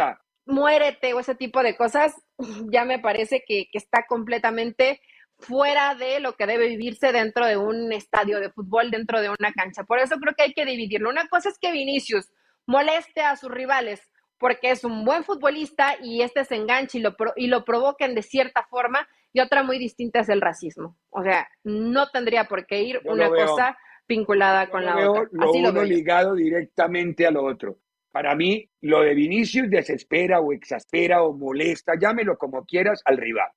muérete 0.45 1.13
o 1.13 1.19
ese 1.19 1.35
tipo 1.35 1.61
de 1.61 1.77
cosas, 1.77 2.13
ya 2.71 2.85
me 2.85 2.99
parece 2.99 3.43
que, 3.45 3.67
que 3.71 3.77
está 3.77 4.05
completamente 4.07 4.99
fuera 5.37 5.95
de 5.95 6.19
lo 6.19 6.33
que 6.33 6.45
debe 6.45 6.67
vivirse 6.67 7.11
dentro 7.11 7.45
de 7.45 7.55
un 7.55 7.93
estadio 7.93 8.39
de 8.39 8.51
fútbol, 8.51 8.91
dentro 8.91 9.21
de 9.21 9.29
una 9.29 9.53
cancha. 9.53 9.83
Por 9.83 9.99
eso 9.99 10.17
creo 10.17 10.33
que 10.35 10.43
hay 10.43 10.53
que 10.53 10.65
dividirlo. 10.65 11.09
Una 11.09 11.27
cosa 11.27 11.49
es 11.49 11.57
que 11.59 11.71
Vinicius 11.71 12.29
moleste 12.65 13.21
a 13.21 13.35
sus 13.35 13.49
rivales 13.49 14.01
porque 14.37 14.71
es 14.71 14.83
un 14.83 15.05
buen 15.05 15.23
futbolista 15.23 15.97
y 16.01 16.21
este 16.21 16.45
se 16.45 16.55
engancha 16.55 16.97
y 16.97 17.01
lo, 17.01 17.15
y 17.35 17.47
lo 17.47 17.65
provoquen 17.65 18.15
de 18.15 18.21
cierta 18.23 18.63
forma, 18.69 19.07
y 19.33 19.39
otra 19.39 19.63
muy 19.63 19.77
distinta 19.77 20.19
es 20.21 20.29
el 20.29 20.41
racismo. 20.41 20.97
O 21.09 21.23
sea, 21.23 21.47
no 21.63 22.09
tendría 22.09 22.45
por 22.45 22.65
qué 22.65 22.81
ir 22.81 22.99
una 23.05 23.29
cosa 23.29 23.77
vinculada 24.07 24.69
con 24.69 24.85
la 24.85 25.09
otra. 25.09 25.29
Lo 25.31 25.51
uno 25.51 25.83
ligado 25.83 26.35
directamente 26.35 27.27
a 27.27 27.31
lo 27.31 27.43
otro. 27.43 27.79
Para 28.11 28.35
mí, 28.35 28.67
lo 28.81 29.01
de 29.01 29.13
Vinicius 29.13 29.69
desespera 29.69 30.39
o 30.39 30.51
exaspera 30.51 31.21
o 31.21 31.33
molesta, 31.33 31.93
llámelo 31.99 32.37
como 32.37 32.65
quieras, 32.65 33.01
al 33.05 33.17
rival. 33.17 33.49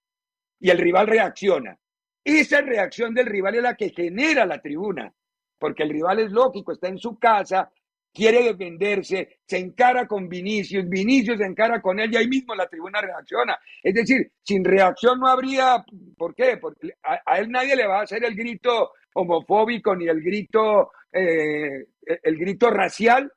Y 0.61 0.71
el 0.71 0.79
rival 0.79 1.07
reacciona. 1.07 1.79
Esa 2.23 2.61
reacción 2.61 3.15
del 3.15 3.27
rival 3.27 3.57
es 3.57 3.63
la 3.63 3.75
que 3.75 3.91
genera 3.91 4.45
la 4.45 4.61
tribuna, 4.61 5.13
porque 5.59 5.83
el 5.83 5.91
rival 5.91 6.21
es 6.21 6.31
lógico, 6.31 6.73
está 6.73 6.89
en 6.89 6.99
su 6.99 7.19
casa, 7.19 7.73
quiere 8.13 8.43
defenderse, 8.43 9.39
se 9.47 9.59
encara 9.59 10.07
con 10.07 10.29
Vinicius, 10.29 10.89
Vinicius 10.89 11.39
se 11.39 11.45
encara 11.45 11.81
con 11.81 11.99
él 11.99 12.13
y 12.13 12.17
ahí 12.17 12.29
mismo 12.29 12.55
la 12.55 12.69
tribuna 12.69 13.01
reacciona. 13.01 13.59
Es 13.83 13.95
decir, 13.95 14.31
sin 14.43 14.65
reacción 14.65 15.19
no 15.19 15.27
habría, 15.27 15.85
¿por 16.17 16.35
qué? 16.35 16.59
Porque 16.59 16.93
a, 17.03 17.39
él 17.39 17.51
nadie 17.51 17.75
le 17.75 17.87
va 17.87 18.01
a 18.01 18.03
hacer 18.03 18.25
el 18.25 18.35
grito 18.35 18.93
homofóbico 19.15 19.97
ni 19.97 20.07
el 20.09 20.23
grito, 20.23 20.93
eh, 21.11 21.87
el 22.23 22.37
grito 22.37 22.71
racial. 22.71 23.33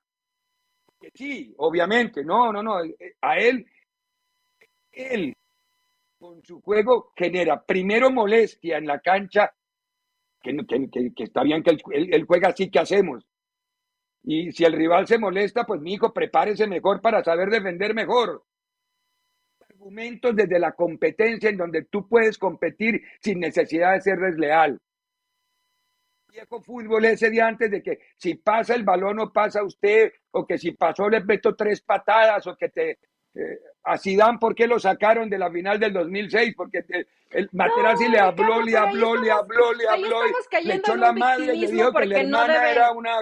Sí, 1.13 1.53
obviamente, 1.57 2.23
no, 2.23 2.51
no, 2.51 2.63
no, 2.63 2.77
a 3.21 3.37
él, 3.37 3.65
él 4.91 5.33
con 6.17 6.43
su 6.43 6.59
juego 6.61 7.11
genera 7.15 7.63
primero 7.63 8.09
molestia 8.09 8.77
en 8.77 8.87
la 8.87 8.99
cancha, 8.99 9.53
que, 10.41 10.55
que, 11.15 11.23
está 11.23 11.43
bien 11.43 11.63
que 11.63 11.77
él 11.91 12.25
juega 12.27 12.49
así 12.49 12.69
que 12.69 12.79
hacemos, 12.79 13.25
y 14.27 14.51
si 14.51 14.63
el 14.65 14.73
rival 14.73 15.05
se 15.05 15.19
molesta, 15.19 15.65
pues 15.65 15.79
mi 15.79 15.93
hijo, 15.93 16.11
prepárese 16.11 16.65
mejor 16.65 16.99
para 16.99 17.23
saber 17.23 17.49
defender 17.49 17.93
mejor. 17.93 18.43
Argumentos 19.69 20.35
desde 20.35 20.57
la 20.57 20.71
competencia 20.71 21.49
en 21.49 21.57
donde 21.57 21.83
tú 21.83 22.07
puedes 22.07 22.39
competir 22.39 23.03
sin 23.21 23.39
necesidad 23.39 23.93
de 23.93 24.01
ser 24.01 24.17
desleal. 24.17 24.79
Viejo 26.27 26.59
fútbol 26.63 27.05
ese 27.05 27.29
día 27.29 27.47
antes 27.47 27.69
de 27.69 27.83
que 27.83 27.99
si 28.17 28.33
pasa 28.33 28.73
el 28.73 28.83
balón 28.83 29.17
no 29.17 29.31
pasa 29.31 29.63
usted, 29.63 30.11
o 30.31 30.45
que 30.45 30.57
si 30.57 30.71
pasó 30.71 31.07
le 31.07 31.23
meto 31.23 31.55
tres 31.55 31.81
patadas, 31.81 32.47
o 32.47 32.57
que 32.57 32.69
te... 32.69 32.89
Eh, 33.35 33.59
a 33.83 33.97
Zidane, 33.97 34.39
¿por 34.39 34.55
qué 34.55 34.65
lo 34.65 34.79
sacaron 34.79 35.29
de 35.29 35.37
la 35.37 35.51
final 35.51 35.79
del 35.79 35.93
2006? 35.93 36.55
Porque 36.55 36.83
el 37.29 37.49
Materazzi 37.51 38.07
le 38.07 38.17
habló, 38.17 38.61
le 38.61 38.75
habló, 38.75 39.15
le 39.15 39.29
habló, 39.29 39.73
le 39.73 39.87
habló, 39.87 40.21
le 40.63 40.75
echó 40.75 40.95
la 40.95 41.11
madre, 41.11 41.53
le 41.53 41.67
dijo 41.67 41.93
que 41.93 42.05
la 42.07 42.21
hermana 42.21 42.71
era 42.71 42.91
una 42.91 43.19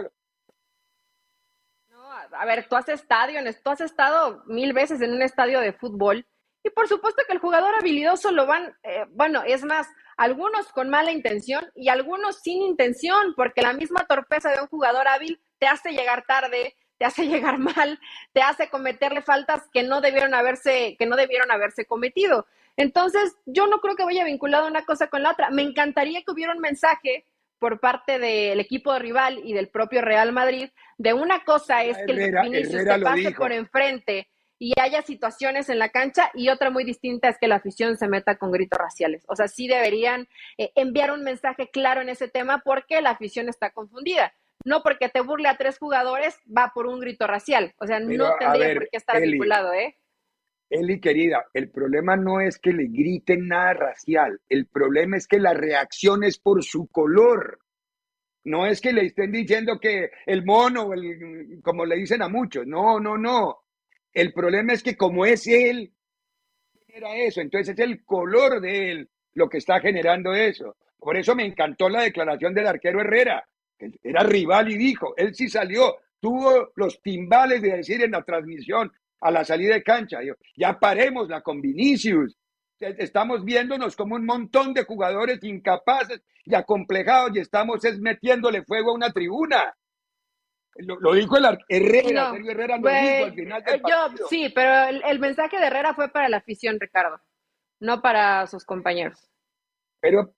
a 2.38 2.46
ver, 2.46 2.68
tú 2.68 2.76
has 2.76 2.90
estadio, 2.90 3.40
tú 3.64 3.70
has 3.70 3.82
estado 3.82 4.44
mil 4.46 4.74
veces 4.74 5.02
en 5.02 5.14
un 5.14 5.22
estadio 5.22 5.60
de 5.60 5.74
fútbol 5.74 6.26
y 6.64 6.70
por 6.70 6.88
supuesto 6.88 7.24
que 7.28 7.34
el 7.34 7.40
jugador 7.40 7.76
habilidoso 7.76 8.32
lo 8.32 8.46
van, 8.46 8.74
eh, 8.84 9.06
bueno, 9.10 9.44
es 9.46 9.66
más, 9.66 9.88
algunos 10.16 10.72
con 10.72 10.90
mala 10.90 11.12
intención 11.12 11.70
y 11.76 11.90
algunos 11.90 12.40
sin 12.42 12.62
intención, 12.62 13.34
porque 13.36 13.62
la 13.62 13.74
misma 13.74 14.06
torpeza 14.08 14.50
de 14.50 14.62
un 14.62 14.68
jugador 14.68 15.08
hábil 15.10 15.42
te 15.60 15.68
hace 15.68 15.92
llegar 15.92 16.26
tarde, 16.26 16.78
te 16.98 17.06
hace 17.06 17.28
llegar 17.28 17.58
mal, 17.58 18.00
te 18.32 18.42
hace 18.42 18.70
cometerle 18.70 19.22
faltas 19.22 19.68
que 19.74 19.84
no 19.84 20.00
debieron 20.00 20.34
haberse, 20.34 20.96
que 20.98 21.06
no 21.06 21.18
debieron 21.18 21.52
haberse 21.52 21.86
cometido. 21.86 22.46
Entonces, 22.78 23.36
yo 23.46 23.68
no 23.68 23.82
creo 23.82 23.96
que 23.96 24.06
vaya 24.06 24.24
vinculado 24.24 24.68
una 24.68 24.86
cosa 24.86 25.08
con 25.08 25.22
la 25.22 25.32
otra. 25.32 25.50
Me 25.52 25.62
encantaría 25.62 26.24
que 26.24 26.32
hubiera 26.32 26.54
un 26.54 26.60
mensaje 26.60 27.26
por 27.64 27.80
parte 27.80 28.20
del 28.20 28.60
equipo 28.60 29.00
rival 29.00 29.40
y 29.42 29.54
del 29.54 29.70
propio 29.70 30.02
Real 30.02 30.34
Madrid, 30.34 30.70
de 30.98 31.14
una 31.14 31.46
cosa 31.46 31.86
es 31.86 31.96
que 32.06 32.12
el 32.12 32.36
Vinicius 32.42 32.84
te 32.84 33.00
pase 33.00 33.32
por 33.32 33.54
enfrente 33.54 34.28
y 34.60 34.74
haya 34.78 35.02
situaciones 35.02 35.70
en 35.70 35.80
la 35.80 35.88
cancha 35.88 36.30
y 36.34 36.50
otra 36.50 36.72
muy 36.72 36.84
distinta 36.84 37.30
es 37.30 37.38
que 37.38 37.48
la 37.48 37.56
afición 37.56 37.96
se 37.96 38.10
meta 38.10 38.36
con 38.36 38.52
gritos 38.52 38.78
raciales. 38.78 39.24
O 39.30 39.38
sea, 39.38 39.48
sí 39.48 39.70
deberían 39.70 40.28
eh, 40.58 40.74
enviar 40.76 41.14
un 41.14 41.24
mensaje 41.24 41.70
claro 41.70 42.02
en 42.02 42.10
ese 42.10 42.28
tema 42.28 42.62
porque 42.66 43.02
la 43.02 43.12
afición 43.12 43.48
está 43.48 43.70
confundida. 43.70 44.34
No 44.66 44.84
porque 44.84 45.08
te 45.08 45.22
burle 45.22 45.48
a 45.48 45.56
tres 45.56 45.78
jugadores 45.78 46.38
va 46.46 46.74
por 46.76 46.86
un 46.86 47.00
grito 47.00 47.28
racial. 47.28 47.74
O 47.78 47.88
sea, 47.88 48.02
no 48.02 48.36
tendría 48.40 48.74
por 48.74 48.90
qué 48.90 48.98
estar 48.98 49.22
vinculado, 49.22 49.72
¿eh? 49.72 49.96
Eli, 50.70 51.00
querida, 51.00 51.46
el 51.54 51.70
problema 51.70 52.16
no 52.16 52.42
es 52.42 52.58
que 52.58 52.74
le 52.74 52.88
griten 52.88 53.48
nada 53.48 53.74
racial, 53.74 54.42
el 54.50 54.66
problema 54.68 55.18
es 55.18 55.28
que 55.28 55.40
la 55.40 55.54
reacción 55.54 56.24
es 56.24 56.40
por 56.40 56.64
su 56.64 56.88
color. 56.88 57.60
No 58.46 58.66
es 58.66 58.82
que 58.82 58.92
le 58.92 59.06
estén 59.06 59.32
diciendo 59.32 59.80
que 59.80 60.10
el 60.26 60.44
mono, 60.44 60.92
el, 60.94 61.62
como 61.64 61.86
le 61.86 61.96
dicen 61.96 62.22
a 62.22 62.28
muchos, 62.28 62.68
no, 62.68 63.00
no, 63.00 63.18
no. 63.18 63.60
El 64.14 64.34
problema 64.34 64.74
es 64.74 64.84
que 64.84 64.98
como 64.98 65.26
es 65.26 65.48
él, 65.48 65.94
era 66.88 67.16
eso, 67.16 67.42
entonces 67.42 67.74
es 67.78 67.80
el 67.80 68.04
color 68.04 68.60
de 68.60 68.92
él 68.92 69.10
lo 69.34 69.50
que 69.50 69.58
está 69.58 69.80
generando 69.80 70.34
eso. 70.34 70.76
Por 71.00 71.18
eso 71.18 71.36
me 71.36 71.46
encantó 71.46 71.90
la 71.90 72.04
declaración 72.04 72.54
del 72.54 72.68
arquero 72.68 73.02
Herrera, 73.02 73.48
que 73.78 73.92
era 74.04 74.24
rival 74.24 74.72
y 74.72 74.78
dijo, 74.78 75.14
él 75.18 75.34
sí 75.34 75.50
salió, 75.50 75.98
tuvo 76.20 76.72
los 76.76 77.02
timbales 77.02 77.62
de 77.62 77.78
decir 77.78 78.04
en 78.04 78.12
la 78.12 78.24
transmisión, 78.24 78.92
a 79.24 79.32
la 79.32 79.46
salida 79.46 79.74
de 79.74 79.84
cancha. 79.84 80.20
ya 80.56 80.80
paremos 80.80 81.30
la 81.30 81.42
con 81.42 81.62
Vinicius. 81.62 82.38
Estamos 82.80 83.46
viéndonos 83.46 83.96
como 83.96 84.16
un 84.16 84.26
montón 84.26 84.74
de 84.74 84.84
jugadores 84.84 85.42
incapaces 85.44 86.22
y 86.44 86.54
acomplejados 86.54 87.32
y 87.36 87.40
estamos 87.40 87.86
es 87.86 88.00
metiéndole 88.00 88.64
fuego 88.64 88.92
a 88.92 88.96
una 88.96 89.12
tribuna. 89.12 89.74
Lo, 90.76 91.14
dijo 91.14 91.38
el 91.38 91.46
Herrera, 91.70 92.34
Herrera 92.36 92.78
lo 92.78 92.90
dijo 92.90 93.26
al 93.26 93.34
final 93.34 93.64
del 93.64 93.82
yo, 93.88 94.28
Sí, 94.28 94.52
pero 94.54 94.90
el, 95.08 95.20
mensaje 95.20 95.60
de 95.60 95.68
Herrera 95.68 95.94
fue 95.94 96.10
para 96.10 96.28
la 96.28 96.38
afición, 96.38 96.80
Ricardo, 96.80 97.22
no 97.80 98.02
para 98.02 98.48
sus 98.48 98.66
compañeros. 98.66 99.30
Pero 100.02 100.34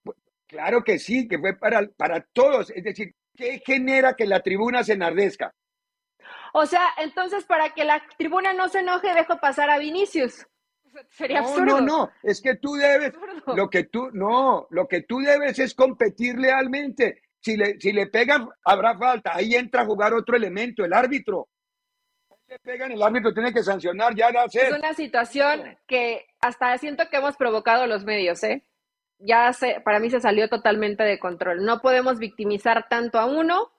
claro 0.45 0.83
que 0.83 0.99
sí, 0.99 1.27
que 1.27 1.39
fue 1.39 1.57
para, 1.57 1.87
para 1.97 2.21
todos. 2.21 2.69
Es 2.69 2.83
decir, 2.83 3.15
¿qué 3.35 3.63
genera 3.65 4.13
que 4.13 4.25
la 4.25 4.41
tribuna 4.41 4.83
se 4.83 4.93
enardezca? 4.93 5.55
O 6.57 6.65
sea, 6.65 6.87
entonces 6.99 7.43
para 7.43 7.73
que 7.73 7.83
la 7.83 8.01
tribuna 8.17 8.53
no 8.53 8.69
se 8.69 8.79
enoje, 8.79 9.13
dejo 9.13 9.37
pasar 9.41 9.69
a 9.69 9.77
Vinicius. 9.77 10.47
Sería 11.09 11.41
no, 11.41 11.49
absurdo. 11.49 11.81
No, 11.81 11.85
no, 11.85 12.11
es 12.23 12.41
que 12.41 12.55
tú 12.55 12.75
debes, 12.75 13.11
lo 13.47 13.69
que 13.69 13.83
tú, 13.83 14.09
no, 14.13 14.65
lo 14.69 14.87
que 14.87 15.01
tú 15.01 15.19
debes 15.19 15.59
es 15.59 15.75
competir 15.75 16.39
lealmente. 16.39 17.23
Si 17.41 17.57
le, 17.57 17.77
si 17.81 17.91
le 17.91 18.07
pegan, 18.07 18.47
habrá 18.63 18.97
falta. 18.97 19.35
Ahí 19.35 19.53
entra 19.53 19.81
a 19.81 19.85
jugar 19.85 20.13
otro 20.13 20.37
elemento, 20.37 20.85
el 20.85 20.93
árbitro. 20.93 21.49
Si 22.29 22.53
le 22.53 22.59
pegan, 22.59 22.93
el 22.93 23.03
árbitro 23.03 23.33
tiene 23.33 23.51
que 23.51 23.61
sancionar, 23.61 24.15
ya 24.15 24.31
no 24.31 24.45
Es 24.45 24.71
una 24.71 24.93
situación 24.93 25.77
que 25.85 26.25
hasta 26.39 26.77
siento 26.77 27.09
que 27.09 27.17
hemos 27.17 27.35
provocado 27.35 27.85
los 27.85 28.05
medios, 28.05 28.41
¿eh? 28.43 28.63
Ya 29.19 29.51
se, 29.51 29.81
para 29.81 29.99
mí 29.99 30.09
se 30.09 30.21
salió 30.21 30.47
totalmente 30.47 31.03
de 31.03 31.19
control. 31.19 31.65
No 31.65 31.81
podemos 31.81 32.17
victimizar 32.17 32.87
tanto 32.87 33.19
a 33.19 33.25
uno 33.25 33.73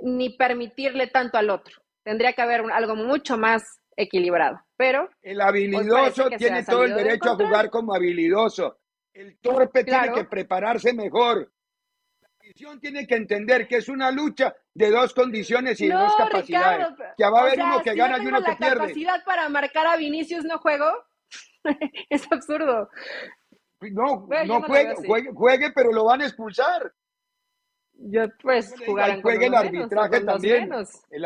ni 0.00 0.30
permitirle 0.30 1.06
tanto 1.06 1.36
al 1.36 1.50
otro. 1.50 1.83
Tendría 2.04 2.32
que 2.34 2.42
haber 2.42 2.62
algo 2.72 2.94
mucho 2.94 3.36
más 3.36 3.80
equilibrado. 3.96 4.60
Pero 4.76 5.08
el 5.22 5.40
habilidoso 5.40 6.28
pues, 6.28 6.38
tiene 6.38 6.64
todo 6.64 6.84
el 6.84 6.94
derecho 6.94 7.30
a 7.30 7.36
jugar 7.36 7.70
como 7.70 7.94
habilidoso. 7.94 8.78
El 9.12 9.38
torpe 9.38 9.84
tiene 9.84 10.12
que 10.12 10.24
prepararse 10.24 10.92
mejor. 10.92 11.50
La 12.20 12.28
visión 12.42 12.80
tiene 12.80 13.06
que 13.06 13.14
entender 13.14 13.66
que 13.66 13.76
es 13.76 13.88
una 13.88 14.10
lucha 14.10 14.54
de 14.74 14.90
dos 14.90 15.14
condiciones 15.14 15.80
y 15.80 15.88
dos 15.88 16.14
capacidades. 16.16 16.88
que 17.16 17.24
va 17.24 17.38
a 17.38 17.42
haber 17.42 17.60
uno 17.60 17.82
que 17.82 17.94
gana 17.94 18.18
y 18.18 18.26
uno 18.26 18.42
que 18.42 18.56
pierde. 18.56 18.74
la 18.74 18.80
capacidad 18.80 19.24
para 19.24 19.48
marcar 19.48 19.86
a 19.86 19.96
Vinicius 19.96 20.44
no 20.44 20.58
juego? 20.58 20.86
es 22.10 22.30
absurdo. 22.30 22.90
No, 23.80 24.26
no, 24.46 24.62
juegue, 24.62 24.94
juegue, 25.32 25.72
pero 25.72 25.92
lo 25.92 26.04
van 26.04 26.22
a 26.22 26.26
expulsar. 26.26 26.92
Yo, 27.96 28.22
pues, 28.42 28.74
jugar 28.84 29.22
juegue 29.22 29.46
el 29.46 29.54
arbitraje 29.54 30.20
también. 30.20 30.70
El, 31.10 31.24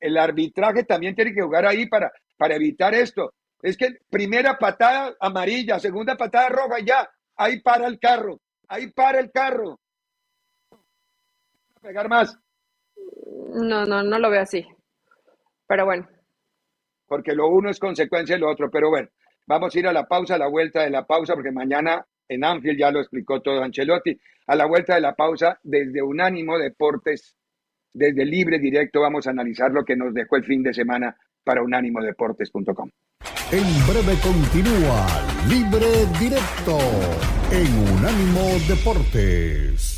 el, 0.00 0.16
arbitraje 0.16 0.84
también 0.84 1.14
tiene 1.14 1.32
que 1.32 1.42
jugar 1.42 1.66
ahí 1.66 1.86
para, 1.86 2.12
para 2.36 2.56
evitar 2.56 2.94
esto. 2.94 3.32
Es 3.62 3.76
que 3.76 3.98
primera 4.10 4.58
patada 4.58 5.14
amarilla, 5.20 5.78
segunda 5.78 6.16
patada 6.16 6.48
roja, 6.48 6.80
ya, 6.84 7.08
ahí 7.36 7.60
para 7.60 7.86
el 7.86 7.98
carro, 7.98 8.40
ahí 8.68 8.90
para 8.90 9.20
el 9.20 9.30
carro. 9.30 9.80
Pegar 11.80 12.08
más. 12.08 12.38
No, 13.54 13.84
no, 13.84 14.02
no 14.02 14.18
lo 14.18 14.30
veo 14.30 14.42
así. 14.42 14.66
Pero 15.66 15.84
bueno. 15.84 16.08
Porque 17.06 17.34
lo 17.34 17.48
uno 17.48 17.70
es 17.70 17.78
consecuencia 17.78 18.36
de 18.36 18.40
lo 18.40 18.50
otro, 18.50 18.70
pero 18.70 18.90
bueno. 18.90 19.08
Vamos 19.46 19.74
a 19.74 19.78
ir 19.78 19.86
a 19.86 19.92
la 19.92 20.06
pausa, 20.06 20.34
a 20.34 20.38
la 20.38 20.48
vuelta 20.48 20.82
de 20.82 20.90
la 20.90 21.06
pausa, 21.06 21.34
porque 21.34 21.50
mañana 21.50 22.04
en 22.28 22.44
Anfield 22.44 22.78
ya 22.78 22.90
lo 22.90 23.00
explicó 23.00 23.40
todo 23.40 23.62
Ancelotti. 23.62 24.18
A 24.46 24.56
la 24.56 24.66
vuelta 24.66 24.94
de 24.94 25.00
la 25.00 25.14
pausa, 25.14 25.58
desde 25.62 26.02
Unánimo 26.02 26.58
Deportes, 26.58 27.36
desde 27.92 28.24
Libre 28.24 28.58
Directo, 28.58 29.00
vamos 29.00 29.26
a 29.26 29.30
analizar 29.30 29.70
lo 29.70 29.84
que 29.84 29.96
nos 29.96 30.14
dejó 30.14 30.36
el 30.36 30.44
fin 30.44 30.62
de 30.62 30.72
semana 30.72 31.16
para 31.44 31.62
unánimodeportes.com. 31.62 32.90
En 33.50 33.86
breve 33.86 34.18
continúa 34.22 35.06
Libre 35.48 35.86
Directo 36.20 36.78
en 37.50 37.96
Unánimo 37.96 38.42
Deportes. 38.68 39.97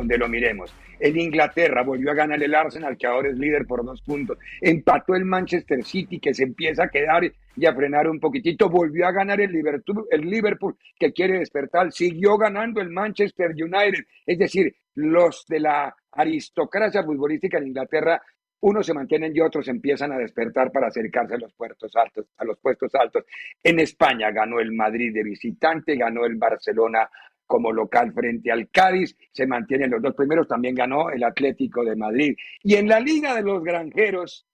Donde 0.00 0.18
lo 0.18 0.28
miremos. 0.28 0.74
En 0.98 1.18
Inglaterra 1.18 1.82
volvió 1.82 2.10
a 2.10 2.14
ganar 2.14 2.42
el 2.42 2.54
Arsenal, 2.54 2.96
que 2.96 3.06
ahora 3.06 3.28
es 3.28 3.38
líder 3.38 3.66
por 3.66 3.84
dos 3.84 4.02
puntos. 4.02 4.38
Empató 4.60 5.14
el 5.14 5.24
Manchester 5.24 5.84
City, 5.84 6.18
que 6.18 6.34
se 6.34 6.44
empieza 6.44 6.84
a 6.84 6.88
quedar 6.88 7.30
y 7.56 7.66
a 7.66 7.74
frenar 7.74 8.08
un 8.08 8.18
poquitito. 8.18 8.68
Volvió 8.68 9.06
a 9.06 9.12
ganar 9.12 9.40
el 9.40 9.52
Liverpool, 9.52 10.06
el 10.10 10.22
Liverpool, 10.22 10.76
que 10.98 11.12
quiere 11.12 11.38
despertar. 11.38 11.92
Siguió 11.92 12.36
ganando 12.36 12.80
el 12.80 12.90
Manchester 12.90 13.50
United. 13.50 14.04
Es 14.26 14.38
decir, 14.38 14.74
los 14.94 15.44
de 15.46 15.60
la 15.60 15.94
aristocracia 16.12 17.04
futbolística 17.04 17.58
en 17.58 17.68
Inglaterra 17.68 18.20
unos 18.62 18.84
se 18.84 18.92
mantienen 18.92 19.34
y 19.34 19.40
otros 19.40 19.66
empiezan 19.68 20.12
a 20.12 20.18
despertar 20.18 20.70
para 20.70 20.88
acercarse 20.88 21.34
a 21.34 21.38
los 21.38 21.54
puestos 21.54 21.96
altos, 21.96 22.26
a 22.36 22.44
los 22.44 22.58
puestos 22.58 22.94
altos. 22.94 23.24
En 23.62 23.80
España 23.80 24.30
ganó 24.30 24.60
el 24.60 24.72
Madrid 24.72 25.14
de 25.14 25.22
visitante, 25.22 25.96
ganó 25.96 26.26
el 26.26 26.36
Barcelona 26.36 27.08
como 27.50 27.72
local 27.72 28.12
frente 28.12 28.52
al 28.52 28.70
Cádiz, 28.70 29.16
se 29.32 29.44
mantienen 29.44 29.90
los 29.90 30.00
dos 30.00 30.14
primeros, 30.14 30.46
también 30.46 30.72
ganó 30.72 31.10
el 31.10 31.24
Atlético 31.24 31.82
de 31.82 31.96
Madrid. 31.96 32.36
Y 32.62 32.76
en 32.76 32.86
la 32.86 33.00
Liga 33.00 33.34
de 33.34 33.42
los 33.42 33.60
Granjeros, 33.64 34.46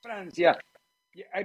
Francia, 0.00 0.58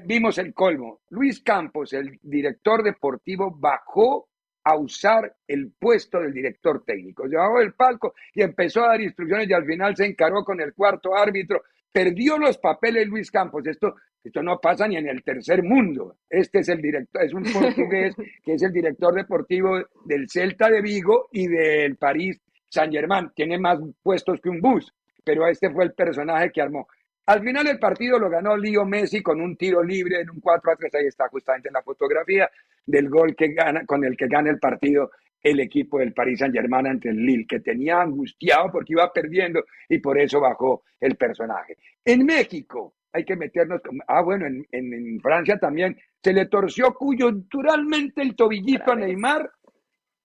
vimos 0.05 0.37
el 0.37 0.53
colmo. 0.53 1.01
Luis 1.09 1.41
Campos, 1.41 1.91
el 1.91 2.17
director 2.21 2.81
deportivo, 2.81 3.51
bajó 3.51 4.29
a 4.63 4.77
usar 4.77 5.35
el 5.45 5.73
puesto 5.77 6.21
del 6.21 6.33
director 6.33 6.85
técnico. 6.85 7.25
Llevaba 7.25 7.61
el 7.61 7.73
palco 7.73 8.13
y 8.33 8.41
empezó 8.41 8.85
a 8.85 8.91
dar 8.91 9.01
instrucciones 9.01 9.49
y 9.49 9.53
al 9.53 9.65
final 9.65 9.97
se 9.97 10.05
encaró 10.05 10.45
con 10.45 10.61
el 10.61 10.73
cuarto 10.73 11.13
árbitro. 11.13 11.61
Perdió 11.95 12.37
los 12.37 12.57
papeles 12.57 13.07
Luis 13.07 13.31
Campos. 13.31 13.65
Esto 13.65 13.95
esto 14.21 14.43
no 14.43 14.59
pasa 14.59 14.85
ni 14.85 14.97
en 14.97 15.07
el 15.07 15.23
tercer 15.23 15.63
mundo. 15.63 16.17
Este 16.29 16.59
es 16.59 16.67
el 16.67 16.81
director, 16.81 17.23
es 17.23 17.33
un 17.33 17.43
portugués 17.43 18.13
que 18.43 18.55
es 18.55 18.63
el 18.63 18.73
director 18.73 19.13
deportivo 19.13 19.77
del 20.03 20.27
Celta 20.27 20.67
de 20.69 20.81
Vigo 20.81 21.29
y 21.31 21.47
del 21.47 21.95
París 21.95 22.41
Saint-Germain. 22.67 23.31
Tiene 23.35 23.59
más 23.59 23.79
puestos 24.01 24.41
que 24.41 24.49
un 24.49 24.59
bus, 24.59 24.91
pero 25.23 25.47
este 25.47 25.69
fue 25.69 25.85
el 25.85 25.93
personaje 25.93 26.51
que 26.51 26.61
armó. 26.61 26.87
Al 27.27 27.43
final 27.43 27.67
el 27.67 27.79
partido 27.79 28.19
lo 28.19 28.29
ganó 28.29 28.57
Leo 28.57 28.83
Messi 28.83 29.21
con 29.21 29.39
un 29.39 29.55
tiro 29.55 29.81
libre 29.81 30.19
en 30.19 30.29
un 30.31 30.41
4 30.41 30.71
a 30.71 30.75
3. 30.75 30.95
Ahí 30.95 31.05
está 31.05 31.29
justamente 31.29 31.69
la 31.71 31.81
fotografía 31.81 32.49
del 32.85 33.07
gol 33.07 33.35
que 33.35 33.53
gana, 33.53 33.85
con 33.85 34.03
el 34.03 34.17
que 34.17 34.27
gana 34.27 34.49
el 34.49 34.59
partido 34.59 35.11
el 35.45 35.59
equipo 35.59 35.99
del 35.99 36.11
Paris 36.11 36.39
Saint-Germain 36.39 36.87
ante 36.87 37.09
el 37.09 37.23
Lille, 37.23 37.45
que 37.47 37.59
tenía 37.59 38.01
angustiado 38.01 38.71
porque 38.71 38.93
iba 38.93 39.13
perdiendo 39.13 39.63
y 39.87 39.99
por 39.99 40.17
eso 40.17 40.41
bajó 40.41 40.83
el 40.99 41.15
personaje. 41.17 41.77
En 42.03 42.25
México, 42.25 42.95
hay 43.13 43.23
que 43.23 43.35
meternos. 43.35 43.79
Ah, 44.07 44.23
bueno, 44.23 44.47
en, 44.47 45.19
Francia 45.21 45.59
también 45.59 45.95
se 46.23 46.33
le 46.33 46.47
torció 46.47 46.95
coyunturalmente 46.95 48.23
el 48.23 48.35
tobillito 48.35 48.91
a 48.91 48.95
Neymar 48.95 49.51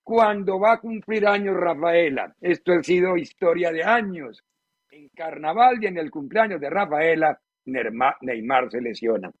cuando 0.01 0.59
va 0.59 0.73
a 0.73 0.79
cumplir 0.79 1.27
años 1.27 1.55
Rafaela. 1.55 2.35
Esto 2.41 2.73
ha 2.73 2.81
sido 2.81 3.15
historia 3.15 3.71
de 3.71 3.83
años. 3.83 4.43
En 4.89 5.07
carnaval 5.09 5.83
y 5.83 5.85
en 5.85 5.99
el 5.99 6.09
cumpleaños 6.09 6.59
de 6.59 6.69
Rafaela, 6.71 7.39
Neymar 7.65 8.71
se 8.71 8.81
lesiona. 8.81 9.31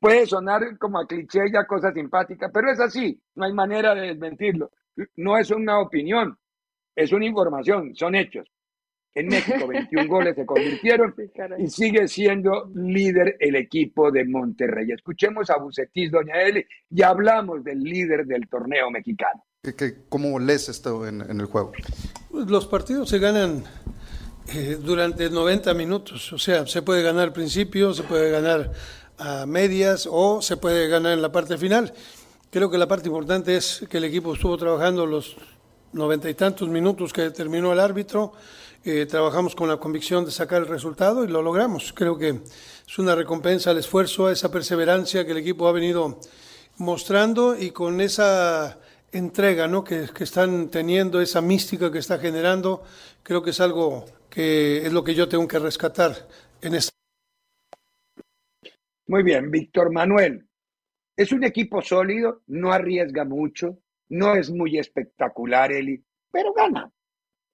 Puede 0.00 0.26
sonar 0.26 0.76
como 0.78 0.98
a 0.98 1.06
cliché 1.06 1.44
y 1.46 1.56
a 1.56 1.64
cosa 1.64 1.92
simpática, 1.92 2.50
pero 2.52 2.72
es 2.72 2.80
así, 2.80 3.20
no 3.36 3.44
hay 3.44 3.52
manera 3.52 3.94
de 3.94 4.08
desmentirlo. 4.08 4.72
No 5.16 5.38
es 5.38 5.50
una 5.50 5.80
opinión, 5.80 6.36
es 6.94 7.12
una 7.12 7.26
información, 7.26 7.94
son 7.94 8.14
hechos. 8.14 8.46
En 9.14 9.28
México 9.28 9.66
21 9.68 10.08
goles 10.08 10.36
se 10.36 10.46
convirtieron 10.46 11.14
y 11.58 11.68
sigue 11.68 12.06
siendo 12.08 12.70
líder 12.74 13.36
el 13.40 13.56
equipo 13.56 14.10
de 14.10 14.24
Monterrey. 14.24 14.90
Escuchemos 14.92 15.50
a 15.50 15.58
Bucetis, 15.58 16.10
doña 16.10 16.42
Eli, 16.42 16.64
y 16.90 17.02
hablamos 17.02 17.64
del 17.64 17.80
líder 17.80 18.26
del 18.26 18.48
torneo 18.48 18.90
mexicano. 18.90 19.44
¿Cómo 20.08 20.38
lees 20.38 20.68
esto 20.68 21.06
en, 21.06 21.20
el 21.20 21.46
juego? 21.46 21.72
Pues 22.30 22.48
los 22.48 22.66
partidos 22.66 23.08
se 23.08 23.18
ganan 23.18 23.64
eh, 24.54 24.78
durante 24.80 25.28
90 25.28 25.74
minutos, 25.74 26.32
o 26.32 26.38
sea, 26.38 26.66
se 26.66 26.82
puede 26.82 27.02
ganar 27.02 27.24
al 27.24 27.32
principio, 27.32 27.92
se 27.92 28.04
puede 28.04 28.30
ganar 28.30 28.70
a 29.18 29.46
medias 29.46 30.08
o 30.10 30.40
se 30.40 30.56
puede 30.56 30.88
ganar 30.88 31.12
en 31.12 31.22
la 31.22 31.32
parte 31.32 31.58
final. 31.58 31.92
Creo 32.50 32.70
que 32.70 32.78
la 32.78 32.88
parte 32.88 33.08
importante 33.08 33.56
es 33.56 33.84
que 33.90 33.98
el 33.98 34.04
equipo 34.04 34.32
estuvo 34.32 34.56
trabajando 34.56 35.04
los 35.04 35.36
noventa 35.92 36.30
y 36.30 36.34
tantos 36.34 36.68
minutos 36.68 37.12
que 37.12 37.30
terminó 37.30 37.72
el 37.72 37.80
árbitro 37.80 38.32
eh, 38.84 39.06
trabajamos 39.06 39.54
con 39.54 39.68
la 39.68 39.76
convicción 39.76 40.24
de 40.24 40.30
sacar 40.30 40.62
el 40.62 40.68
resultado 40.68 41.24
y 41.24 41.28
lo 41.28 41.42
logramos. 41.42 41.92
Creo 41.92 42.16
que 42.16 42.40
es 42.86 42.98
una 42.98 43.14
recompensa 43.14 43.70
al 43.70 43.78
esfuerzo, 43.78 44.28
a 44.28 44.32
esa 44.32 44.50
perseverancia 44.50 45.26
que 45.26 45.32
el 45.32 45.38
equipo 45.38 45.68
ha 45.68 45.72
venido 45.72 46.20
mostrando 46.78 47.58
y 47.58 47.70
con 47.72 48.00
esa 48.00 48.78
entrega 49.12 49.66
¿no? 49.66 49.84
que, 49.84 50.08
que 50.14 50.24
están 50.24 50.70
teniendo, 50.70 51.20
esa 51.20 51.42
mística 51.42 51.92
que 51.92 51.98
está 51.98 52.18
generando, 52.18 52.82
creo 53.22 53.42
que 53.42 53.50
es 53.50 53.60
algo 53.60 54.06
que 54.30 54.86
es 54.86 54.92
lo 54.92 55.04
que 55.04 55.14
yo 55.14 55.28
tengo 55.28 55.46
que 55.46 55.58
rescatar 55.58 56.26
en 56.62 56.74
esta. 56.76 56.92
Muy 59.06 59.22
bien, 59.22 59.50
Víctor 59.50 59.92
Manuel. 59.92 60.47
Es 61.18 61.32
un 61.32 61.42
equipo 61.42 61.82
sólido, 61.82 62.42
no 62.46 62.72
arriesga 62.72 63.24
mucho, 63.24 63.78
no 64.08 64.36
es 64.36 64.50
muy 64.50 64.78
espectacular, 64.78 65.72
Eli, 65.72 66.00
pero 66.30 66.52
gana 66.52 66.90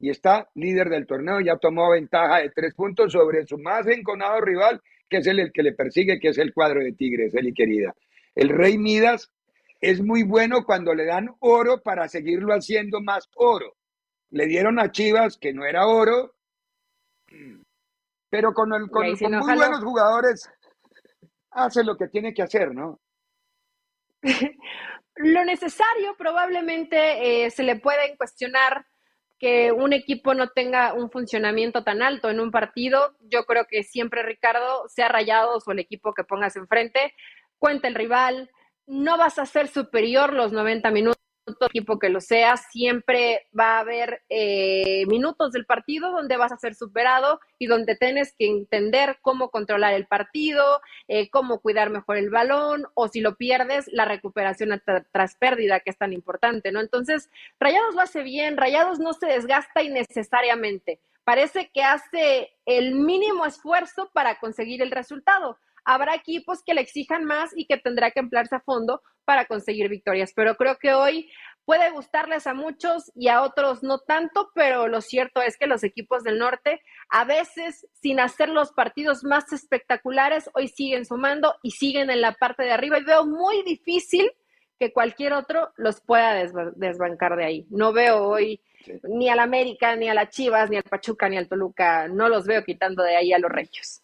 y 0.05 0.11
está 0.11 0.51
líder 0.55 0.91
del 0.91 1.07
torneo, 1.07 1.41
ya 1.41 1.57
tomó 1.57 1.91
ventaja 1.91 2.41
de 2.41 2.51
tres 2.51 2.75
puntos 2.75 3.11
sobre 3.11 3.47
su 3.47 3.57
más 3.57 3.87
enconado 3.87 4.39
rival, 4.43 4.83
que 5.09 5.17
es 5.17 5.27
el, 5.27 5.41
el 5.41 5.51
que 5.51 5.63
le 5.63 5.73
persigue, 5.73 6.21
que 6.21 6.29
es 6.29 6.37
el 6.37 6.53
cuadro 6.53 6.81
de 6.81 6.93
Tigres, 6.93 7.35
Eli 7.35 7.55
querida. 7.55 7.95
El 8.35 8.51
Rey 8.51 8.77
Midas 8.77 9.31
es 9.81 10.03
muy 10.03 10.23
bueno 10.23 10.65
cuando 10.67 10.95
le 10.95 11.07
dan 11.07 11.31
oro 11.41 11.81
para 11.83 12.07
seguirlo 12.07 12.53
haciendo 12.53 13.01
más 13.01 13.31
oro. 13.37 13.77
Le 14.29 14.45
dieron 14.45 14.79
a 14.79 14.91
Chivas 14.91 15.39
que 15.39 15.55
no 15.55 15.65
era 15.65 15.87
oro, 15.87 16.35
pero 18.29 18.53
con, 18.53 18.75
el, 18.75 18.91
con, 18.91 19.07
muy 19.07 19.57
buenos 19.57 19.83
jugadores 19.83 20.51
hace 21.53 21.83
lo 21.83 21.97
que 21.97 22.09
tiene 22.09 22.35
que 22.35 22.43
hacer, 22.43 22.75
¿no? 22.75 23.01
Lo 25.17 25.45
necesario, 25.45 26.17
probablemente 26.17 27.45
eh, 27.47 27.51
se 27.51 27.63
le 27.63 27.77
pueden 27.77 28.17
cuestionar 28.17 28.87
que 29.39 29.73
un 29.73 29.93
equipo 29.93 30.35
no 30.35 30.49
tenga 30.49 30.95
un 30.95 31.11
funcionamiento 31.11 31.85
tan 31.85 32.03
alto 32.03 32.31
en 32.31 32.41
un 32.41 32.51
partido. 32.51 33.15
Yo 33.21 33.45
creo 33.45 33.67
que 33.67 33.83
siempre, 33.83 34.23
Ricardo, 34.23 34.89
sea 34.89 35.09
Rayados 35.09 35.67
o 35.67 35.73
el 35.73 35.81
equipo 35.81 36.15
que 36.15 36.25
pongas 36.25 36.57
enfrente, 36.57 37.15
cuenta 37.59 37.89
el 37.89 37.95
rival, 37.95 38.51
no 38.87 39.17
vas 39.17 39.39
a 39.39 39.47
ser 39.47 39.69
superior 39.69 40.33
los 40.33 40.53
90 40.53 40.91
minutos 40.91 41.24
equipo 41.67 41.99
que 41.99 42.09
lo 42.09 42.21
sea, 42.21 42.57
siempre 42.57 43.47
va 43.59 43.77
a 43.77 43.81
haber 43.81 44.23
eh, 44.29 45.05
minutos 45.07 45.53
del 45.53 45.67
partido 45.67 46.11
donde 46.11 46.37
vas 46.37 46.53
a 46.53 46.57
ser 46.57 46.75
superado 46.75 47.41
y 47.59 47.67
donde 47.67 47.97
tienes 47.97 48.35
que 48.39 48.47
entender 48.47 49.19
cómo 49.23 49.51
controlar 49.51 49.95
el 49.95 50.07
partido, 50.07 50.81
eh, 51.09 51.29
cómo 51.31 51.61
cuidar 51.61 51.91
mejor 51.91 52.17
el 52.17 52.31
balón 52.31 52.87
o 52.95 53.09
si 53.09 53.21
lo 53.21 53.37
pierdes, 53.37 53.89
la 53.93 54.05
recuperación 54.05 54.83
tras 55.13 55.37
pérdida, 55.37 55.81
que 55.81 55.91
es 55.91 55.99
tan 55.99 56.13
importante, 56.13 56.73
¿no? 56.73 56.81
Entonces, 56.81 57.31
Rayados 57.61 57.95
lo 57.95 58.03
hace 58.03 58.23
bien, 58.23 58.57
Rayados 58.57 58.99
no 58.99 59.13
se 59.13 59.27
desgasta 59.27 59.83
innecesariamente. 59.83 61.01
Parece 61.25 61.71
que 61.73 61.83
hace 61.83 62.53
el 62.67 62.95
mínimo 62.95 63.47
esfuerzo 63.47 64.11
para 64.13 64.39
conseguir 64.39 64.83
el 64.83 64.91
resultado. 64.91 65.59
Habrá 65.85 66.15
equipos 66.15 66.63
que 66.65 66.75
le 66.75 66.81
exijan 66.81 67.25
más 67.25 67.53
y 67.57 67.67
que 67.67 67.77
tendrá 67.77 68.11
que 68.11 68.21
emplearse 68.21 68.57
a 68.57 68.61
fondo 68.61 69.03
para 69.25 69.47
conseguir 69.47 69.89
victorias, 69.89 70.33
pero 70.35 70.55
creo 70.57 70.77
que 70.79 70.95
hoy 70.95 71.31
puede 71.65 71.91
gustarles 71.91 72.47
a 72.47 72.55
muchos 72.55 73.11
y 73.15 73.29
a 73.29 73.43
otros 73.43 73.83
no 73.83 73.99
tanto, 73.99 74.51
pero 74.55 74.87
lo 74.89 75.01
cierto 75.01 75.41
es 75.41 75.57
que 75.57 75.67
los 75.67 75.83
equipos 75.83 76.23
del 76.23 76.39
norte, 76.39 76.83
a 77.09 77.25
veces 77.25 77.87
sin 77.95 78.21
hacer 78.21 78.49
los 78.49 78.73
partidos 78.73 79.25
más 79.25 79.53
espectaculares, 79.53 80.51
hoy 80.55 80.69
siguen 80.69 81.07
sumando 81.07 81.55
y 81.63 81.71
siguen 81.71 82.11
en 82.11 82.21
la 82.21 82.33
parte 82.33 82.65
de 82.65 82.73
arriba 82.73 82.99
y 82.99 83.05
veo 83.05 83.25
muy 83.25 83.63
difícil 83.63 84.31
que 84.79 84.93
cualquier 84.93 85.33
otro 85.33 85.73
los 85.77 86.01
pueda 86.01 86.35
desbancar 86.77 87.37
de 87.37 87.45
ahí. 87.45 87.67
No 87.71 87.93
veo 87.93 88.25
hoy 88.25 88.61
ni 89.05 89.29
al 89.29 89.39
América, 89.39 89.97
ni 89.97 90.09
a 90.09 90.15
la 90.15 90.29
Chivas, 90.29 90.69
ni 90.69 90.77
al 90.77 90.83
Pachuca, 90.83 91.29
ni 91.29 91.39
al 91.39 91.49
Toluca, 91.49 92.09
no 92.09 92.29
los 92.29 92.47
veo 92.47 92.65
quitando 92.65 93.03
de 93.03 93.17
ahí 93.17 93.33
a 93.33 93.39
los 93.39 93.51
Reyes. 93.51 94.04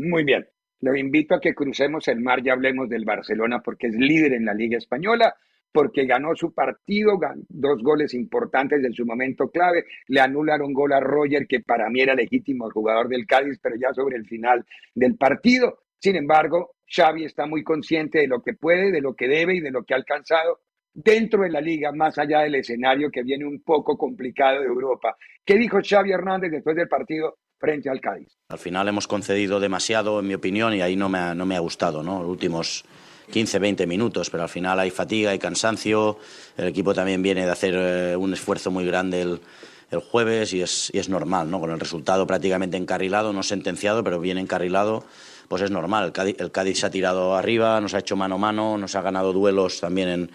Muy 0.00 0.24
bien. 0.24 0.46
Lo 0.80 0.96
invito 0.96 1.34
a 1.34 1.40
que 1.40 1.54
crucemos 1.54 2.08
el 2.08 2.20
mar 2.20 2.40
y 2.42 2.48
hablemos 2.48 2.88
del 2.88 3.04
Barcelona 3.04 3.60
porque 3.62 3.88
es 3.88 3.94
líder 3.94 4.32
en 4.32 4.46
la 4.46 4.54
Liga 4.54 4.78
Española, 4.78 5.34
porque 5.70 6.06
ganó 6.06 6.34
su 6.34 6.54
partido, 6.54 7.20
dos 7.50 7.82
goles 7.82 8.14
importantes 8.14 8.82
en 8.82 8.94
su 8.94 9.04
momento 9.04 9.50
clave, 9.50 9.84
le 10.08 10.20
anularon 10.20 10.72
gol 10.72 10.94
a 10.94 11.00
Roger, 11.00 11.46
que 11.46 11.60
para 11.60 11.90
mí 11.90 12.00
era 12.00 12.14
legítimo 12.14 12.70
jugador 12.70 13.08
del 13.08 13.26
Cádiz, 13.26 13.58
pero 13.62 13.76
ya 13.76 13.92
sobre 13.92 14.16
el 14.16 14.24
final 14.24 14.64
del 14.94 15.16
partido. 15.16 15.80
Sin 15.98 16.16
embargo, 16.16 16.76
Xavi 16.88 17.26
está 17.26 17.44
muy 17.44 17.62
consciente 17.62 18.20
de 18.20 18.26
lo 18.26 18.40
que 18.40 18.54
puede, 18.54 18.90
de 18.90 19.02
lo 19.02 19.14
que 19.14 19.28
debe 19.28 19.56
y 19.56 19.60
de 19.60 19.70
lo 19.70 19.84
que 19.84 19.92
ha 19.92 19.98
alcanzado 19.98 20.60
dentro 20.94 21.42
de 21.42 21.50
la 21.50 21.60
liga, 21.60 21.92
más 21.92 22.16
allá 22.16 22.40
del 22.40 22.54
escenario 22.54 23.10
que 23.10 23.22
viene 23.22 23.44
un 23.44 23.62
poco 23.62 23.98
complicado 23.98 24.60
de 24.60 24.66
Europa. 24.66 25.14
¿Qué 25.44 25.58
dijo 25.58 25.78
Xavi 25.86 26.10
Hernández 26.10 26.52
después 26.52 26.74
del 26.74 26.88
partido? 26.88 27.36
Frente 27.60 27.90
al 27.90 28.00
Cádiz. 28.00 28.28
Al 28.48 28.58
final 28.58 28.88
hemos 28.88 29.06
concedido 29.06 29.60
demasiado, 29.60 30.18
en 30.18 30.26
mi 30.26 30.34
opinión, 30.34 30.74
y 30.74 30.80
ahí 30.80 30.96
no 30.96 31.08
me 31.08 31.18
ha, 31.18 31.34
no 31.34 31.46
me 31.46 31.54
ha 31.54 31.60
gustado, 31.60 32.02
¿no? 32.02 32.20
Los 32.20 32.30
últimos 32.30 32.84
15, 33.30 33.58
20 33.58 33.86
minutos, 33.86 34.30
pero 34.30 34.42
al 34.42 34.48
final 34.48 34.80
hay 34.80 34.90
fatiga, 34.90 35.30
hay 35.30 35.38
cansancio. 35.38 36.18
El 36.56 36.68
equipo 36.68 36.94
también 36.94 37.22
viene 37.22 37.44
de 37.44 37.52
hacer 37.52 37.74
eh, 37.76 38.16
un 38.16 38.32
esfuerzo 38.32 38.70
muy 38.70 38.84
grande 38.84 39.22
el, 39.22 39.40
el 39.90 40.00
jueves 40.00 40.52
y 40.52 40.62
es, 40.62 40.90
es, 40.94 41.08
normal, 41.08 41.50
¿no? 41.50 41.60
Con 41.60 41.70
el 41.70 41.78
resultado 41.78 42.26
prácticamente 42.26 42.76
encarrilado, 42.76 43.32
no 43.32 43.42
sentenciado, 43.42 44.02
pero 44.02 44.20
bien 44.20 44.38
encarrilado, 44.38 45.04
pues 45.48 45.62
es 45.62 45.70
normal. 45.70 46.06
El 46.06 46.12
Cádiz, 46.12 46.36
el 46.40 46.50
Cádiz 46.50 46.80
se 46.80 46.86
ha 46.86 46.90
tirado 46.90 47.36
arriba, 47.36 47.80
nos 47.80 47.94
ha 47.94 47.98
hecho 47.98 48.16
mano 48.16 48.36
a 48.36 48.38
mano, 48.38 48.78
nos 48.78 48.94
ha 48.94 49.02
ganado 49.02 49.32
duelos 49.32 49.80
también 49.80 50.08
en, 50.08 50.30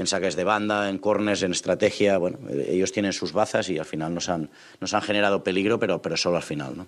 en 0.00 0.06
saques 0.06 0.36
de 0.36 0.44
banda, 0.44 0.88
en 0.88 0.98
corners, 0.98 1.42
en 1.42 1.52
estrategia. 1.52 2.18
Bueno, 2.18 2.38
ellos 2.50 2.92
tienen 2.92 3.12
sus 3.12 3.32
bazas 3.32 3.68
y 3.68 3.78
al 3.78 3.84
final 3.84 4.14
nos 4.14 4.28
han, 4.28 4.50
han 4.80 5.02
generado 5.02 5.44
peligro, 5.44 5.78
pero, 5.78 6.02
pero 6.02 6.16
solo 6.16 6.36
al 6.36 6.42
final, 6.42 6.76
¿no? 6.76 6.86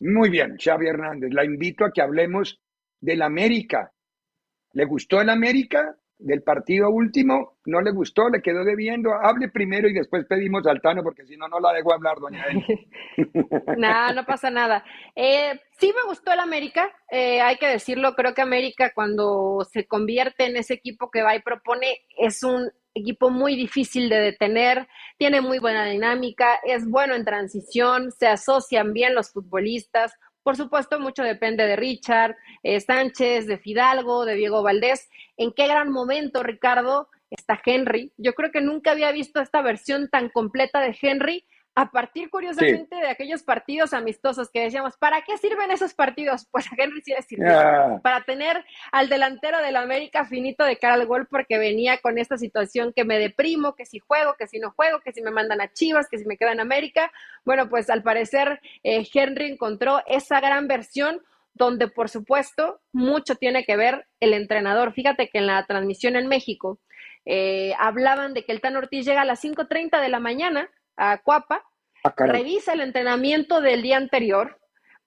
Muy 0.00 0.30
bien, 0.30 0.56
Xavi 0.56 0.86
Hernández. 0.86 1.32
La 1.32 1.44
invito 1.44 1.84
a 1.84 1.90
que 1.92 2.02
hablemos 2.02 2.60
del 3.00 3.22
América. 3.22 3.92
¿Le 4.72 4.84
gustó 4.84 5.20
el 5.20 5.30
América? 5.30 5.96
Del 6.18 6.42
partido 6.42 6.90
último, 6.90 7.58
no 7.64 7.80
le 7.80 7.92
gustó, 7.92 8.28
le 8.28 8.42
quedó 8.42 8.64
debiendo. 8.64 9.12
Hable 9.14 9.48
primero 9.48 9.88
y 9.88 9.94
después 9.94 10.26
pedimos 10.26 10.66
al 10.66 10.80
Tano, 10.80 11.02
porque 11.02 11.24
si 11.24 11.36
no, 11.36 11.46
no 11.48 11.60
la 11.60 11.72
dejo 11.72 11.94
hablar, 11.94 12.18
doña 12.18 12.44
no, 13.76 14.12
no 14.14 14.24
pasa 14.26 14.50
nada. 14.50 14.84
Eh, 15.14 15.60
sí 15.78 15.92
me 15.94 16.08
gustó 16.08 16.32
el 16.32 16.40
América, 16.40 16.90
eh, 17.10 17.40
hay 17.40 17.56
que 17.56 17.68
decirlo, 17.68 18.14
creo 18.14 18.34
que 18.34 18.42
América 18.42 18.92
cuando 18.94 19.66
se 19.70 19.86
convierte 19.86 20.46
en 20.46 20.56
ese 20.56 20.74
equipo 20.74 21.10
que 21.10 21.22
va 21.22 21.36
y 21.36 21.42
propone, 21.42 21.98
es 22.16 22.42
un 22.42 22.70
equipo 22.94 23.30
muy 23.30 23.54
difícil 23.54 24.08
de 24.08 24.18
detener, 24.18 24.88
tiene 25.18 25.40
muy 25.40 25.60
buena 25.60 25.84
dinámica, 25.84 26.58
es 26.64 26.88
bueno 26.88 27.14
en 27.14 27.24
transición, 27.24 28.10
se 28.10 28.26
asocian 28.26 28.92
bien 28.92 29.14
los 29.14 29.30
futbolistas, 29.30 30.12
por 30.48 30.56
supuesto, 30.56 30.98
mucho 30.98 31.22
depende 31.22 31.66
de 31.66 31.76
Richard, 31.76 32.34
eh, 32.62 32.80
Sánchez, 32.80 33.46
de 33.46 33.58
Fidalgo, 33.58 34.24
de 34.24 34.34
Diego 34.34 34.62
Valdés. 34.62 35.10
¿En 35.36 35.52
qué 35.52 35.66
gran 35.66 35.90
momento, 35.90 36.42
Ricardo, 36.42 37.10
está 37.28 37.60
Henry? 37.62 38.12
Yo 38.16 38.32
creo 38.32 38.50
que 38.50 38.62
nunca 38.62 38.92
había 38.92 39.12
visto 39.12 39.42
esta 39.42 39.60
versión 39.60 40.08
tan 40.08 40.30
completa 40.30 40.80
de 40.80 40.96
Henry 41.02 41.44
a 41.78 41.92
partir, 41.92 42.28
curiosamente, 42.28 42.96
de 42.96 43.06
aquellos 43.06 43.44
partidos 43.44 43.92
amistosos 43.92 44.50
que 44.50 44.64
decíamos, 44.64 44.96
¿para 44.96 45.22
qué 45.22 45.38
sirven 45.38 45.70
esos 45.70 45.94
partidos? 45.94 46.48
Pues 46.58 46.66
a 46.66 46.70
Henry 46.76 47.00
sí 47.02 47.12
le 47.12 47.22
sirvió. 47.22 47.56
Ah. 47.56 48.00
Para 48.02 48.24
tener 48.24 48.64
al 48.90 49.08
delantero 49.08 49.58
del 49.58 49.76
América 49.76 50.24
finito 50.24 50.64
de 50.64 50.76
cara 50.76 50.94
al 50.94 51.06
gol, 51.06 51.28
porque 51.30 51.56
venía 51.56 51.98
con 51.98 52.18
esta 52.18 52.36
situación 52.36 52.92
que 52.92 53.04
me 53.04 53.20
deprimo, 53.20 53.76
que 53.76 53.86
si 53.86 54.00
juego, 54.00 54.34
que 54.36 54.48
si 54.48 54.58
no 54.58 54.72
juego, 54.72 54.98
que 55.04 55.12
si 55.12 55.22
me 55.22 55.30
mandan 55.30 55.60
a 55.60 55.72
Chivas, 55.72 56.08
que 56.08 56.18
si 56.18 56.24
me 56.24 56.36
quedo 56.36 56.50
en 56.50 56.58
América. 56.58 57.12
Bueno, 57.44 57.68
pues 57.68 57.90
al 57.90 58.02
parecer 58.02 58.60
eh, 58.82 59.06
Henry 59.14 59.52
encontró 59.52 60.02
esa 60.08 60.40
gran 60.40 60.66
versión 60.66 61.22
donde, 61.54 61.86
por 61.86 62.08
supuesto, 62.08 62.80
mucho 62.92 63.36
tiene 63.36 63.64
que 63.64 63.76
ver 63.76 64.06
el 64.18 64.32
entrenador. 64.32 64.94
Fíjate 64.94 65.28
que 65.28 65.38
en 65.38 65.46
la 65.46 65.64
transmisión 65.66 66.16
en 66.16 66.26
México 66.26 66.80
eh, 67.24 67.72
hablaban 67.78 68.34
de 68.34 68.44
que 68.44 68.50
el 68.50 68.60
Tan 68.60 68.74
Ortiz 68.74 69.06
llega 69.06 69.22
a 69.22 69.26
las 69.26 69.44
5.30 69.44 70.00
de 70.00 70.08
la 70.08 70.18
mañana 70.18 70.68
a 70.98 71.18
Cuapa, 71.18 71.64
ah, 72.04 72.12
revisa 72.18 72.74
el 72.74 72.80
entrenamiento 72.80 73.60
del 73.60 73.80
día 73.82 73.96
anterior, 73.96 74.60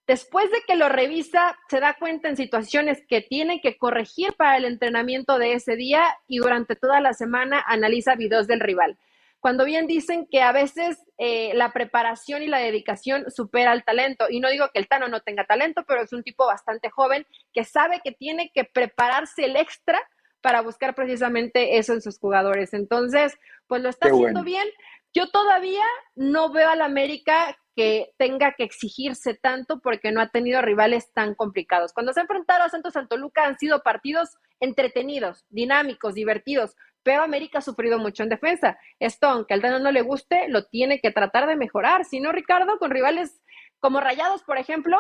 después 0.08 0.50
de 0.50 0.62
que 0.66 0.76
lo 0.76 0.90
revisa, 0.90 1.58
se 1.70 1.80
da 1.80 1.96
cuenta 2.00 2.30
en 2.30 2.38
situaciones 2.38 3.04
que 3.08 3.22
tiene 3.22 3.62
que 3.62 3.78
corregir 3.78 4.34
para 4.34 4.58
el 4.58 4.66
entrenamiento 4.66 5.38
de 5.38 5.54
ese 5.54 5.76
día 5.76 6.04
y 6.28 6.38
durante 6.40 6.76
toda 6.76 7.00
la 7.02 7.14
semana 7.14 7.64
analiza 7.68 8.16
videos 8.16 8.48
del 8.48 8.60
rival. 8.60 8.98
Cuando 9.42 9.66
bien 9.66 9.88
dicen 9.88 10.28
que 10.30 10.42
a 10.44 10.52
veces 10.52 11.04
eh, 11.18 11.52
la 11.56 11.74
preparación 11.74 12.44
y 12.44 12.48
la 12.48 12.60
dedicación 12.60 13.30
supera 13.32 13.74
el 13.74 13.84
talento, 13.84 14.28
y 14.30 14.40
no 14.40 14.50
digo 14.50 14.70
que 14.72 14.80
el 14.80 14.88
Tano 14.88 15.08
no 15.08 15.22
tenga 15.22 15.46
talento, 15.46 15.84
pero 15.88 16.04
es 16.04 16.14
un 16.14 16.24
tipo 16.24 16.46
bastante 16.46 16.92
joven 16.92 17.26
que 17.52 17.64
sabe 17.64 18.02
que 18.04 18.12
tiene 18.12 18.52
que 18.54 18.66
prepararse 18.66 19.46
el 19.46 19.56
extra 19.56 20.00
para 20.42 20.62
buscar 20.62 20.94
precisamente 20.94 21.78
eso 21.78 21.94
en 21.94 22.02
sus 22.02 22.20
jugadores. 22.20 22.74
Entonces, 22.76 23.36
pues 23.66 23.82
lo 23.82 23.90
está 23.90 24.10
haciendo 24.10 24.44
bien. 24.44 24.68
Yo 25.14 25.30
todavía 25.30 25.84
no 26.16 26.52
veo 26.52 26.70
al 26.70 26.82
América 26.82 27.58
que 27.76 28.12
tenga 28.18 28.54
que 28.58 28.64
exigirse 28.64 29.34
tanto 29.34 29.80
porque 29.82 30.12
no 30.12 30.22
ha 30.22 30.30
tenido 30.30 30.62
rivales 30.62 31.12
tan 31.14 31.36
complicados. 31.36 31.94
Cuando 31.94 32.14
se 32.14 32.20
ha 32.20 32.24
enfrentado 32.24 32.64
a 32.64 32.70
Santos 32.70 32.94
Santoluca 32.94 33.46
han 33.46 33.58
sido 33.58 33.82
partidos 33.82 34.38
entretenidos, 34.60 35.46
dinámicos, 35.50 36.14
divertidos, 36.14 36.76
pero 37.04 37.24
América 37.24 37.60
ha 37.60 37.62
sufrido 37.62 37.98
mucho 37.98 38.24
en 38.24 38.30
defensa. 38.30 38.78
Esto, 39.00 39.28
aunque 39.28 39.54
al 39.54 39.62
Dano 39.62 39.80
no 39.80 39.92
le 39.92 40.02
guste, 40.02 40.48
lo 40.50 40.66
tiene 40.66 41.00
que 41.00 41.12
tratar 41.12 41.48
de 41.48 41.56
mejorar. 41.56 42.06
Si 42.06 42.20
no, 42.20 42.32
Ricardo, 42.32 42.78
con 42.78 42.92
rivales 42.92 43.42
como 43.80 44.00
Rayados, 44.00 44.44
por 44.44 44.58
ejemplo, 44.58 44.98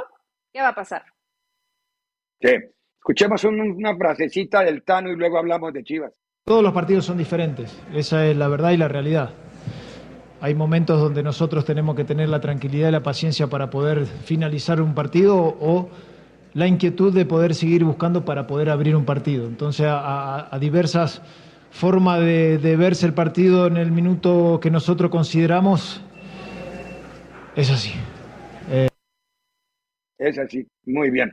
¿qué 0.51 0.61
va 0.61 0.69
a 0.69 0.75
pasar? 0.75 1.05
Sí. 2.41 2.51
Escuchemos 2.97 3.43
una 3.45 3.97
frasecita 3.97 4.63
del 4.63 4.83
Tano 4.83 5.09
y 5.09 5.15
luego 5.15 5.39
hablamos 5.39 5.73
de 5.73 5.83
Chivas. 5.83 6.13
Todos 6.45 6.61
los 6.61 6.71
partidos 6.71 7.05
son 7.05 7.17
diferentes, 7.17 7.75
esa 7.93 8.27
es 8.27 8.37
la 8.37 8.47
verdad 8.47 8.71
y 8.71 8.77
la 8.77 8.87
realidad. 8.87 9.33
Hay 10.41 10.55
momentos 10.55 10.99
donde 10.99 11.21
nosotros 11.21 11.65
tenemos 11.65 11.95
que 11.95 12.03
tener 12.03 12.27
la 12.27 12.41
tranquilidad 12.41 12.89
y 12.89 12.91
la 12.91 13.03
paciencia 13.03 13.45
para 13.45 13.69
poder 13.69 14.07
finalizar 14.07 14.81
un 14.81 14.95
partido 14.95 15.37
o 15.37 15.87
la 16.55 16.65
inquietud 16.65 17.13
de 17.13 17.25
poder 17.25 17.53
seguir 17.53 17.83
buscando 17.83 18.25
para 18.25 18.47
poder 18.47 18.71
abrir 18.71 18.95
un 18.95 19.05
partido. 19.05 19.45
Entonces, 19.45 19.85
a, 19.87 20.57
diversas 20.59 21.21
formas 21.69 22.21
de, 22.21 22.75
verse 22.75 23.05
el 23.05 23.13
partido 23.13 23.67
en 23.67 23.77
el 23.77 23.91
minuto 23.91 24.59
que 24.59 24.71
nosotros 24.71 25.11
consideramos, 25.11 26.01
es 27.55 27.69
así. 27.69 27.93
Es 30.17 30.39
así, 30.39 30.67
muy 30.85 31.11
bien. 31.11 31.31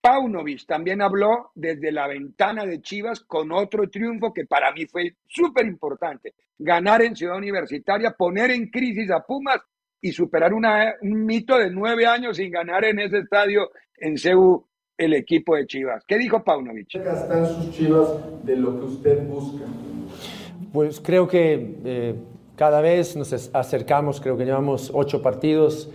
Paunovic 0.00 0.64
también 0.66 1.02
habló 1.02 1.50
desde 1.54 1.90
la 1.92 2.06
ventana 2.06 2.64
de 2.64 2.80
Chivas 2.80 3.20
con 3.20 3.52
otro 3.52 3.88
triunfo 3.88 4.32
que 4.32 4.46
para 4.46 4.72
mí 4.72 4.86
fue 4.86 5.16
súper 5.26 5.66
importante. 5.66 6.34
Ganar 6.58 7.02
en 7.02 7.16
Ciudad 7.16 7.36
Universitaria, 7.36 8.12
poner 8.12 8.50
en 8.50 8.68
crisis 8.68 9.10
a 9.10 9.20
Pumas 9.20 9.60
y 10.00 10.12
superar 10.12 10.52
un 10.54 11.26
mito 11.26 11.58
de 11.58 11.70
nueve 11.70 12.06
años 12.06 12.36
sin 12.36 12.50
ganar 12.50 12.84
en 12.84 13.00
ese 13.00 13.18
estadio 13.18 13.70
en 13.96 14.16
CEU 14.16 14.66
el 14.96 15.14
equipo 15.14 15.56
de 15.56 15.66
Chivas. 15.66 16.04
¿Qué 16.06 16.18
dijo 16.18 16.42
Paunovic? 16.42 16.94
están 16.94 17.46
sus 17.46 17.70
Chivas 17.70 18.08
de 18.44 18.56
lo 18.56 18.78
que 18.78 18.86
usted 18.86 19.26
busca? 19.26 19.64
Pues 20.72 21.00
creo 21.00 21.26
que 21.26 21.76
eh, 21.84 22.14
cada 22.56 22.80
vez 22.80 23.16
nos 23.16 23.32
acercamos, 23.54 24.20
creo 24.20 24.36
que 24.36 24.44
llevamos 24.44 24.90
ocho 24.92 25.22
partidos 25.22 25.90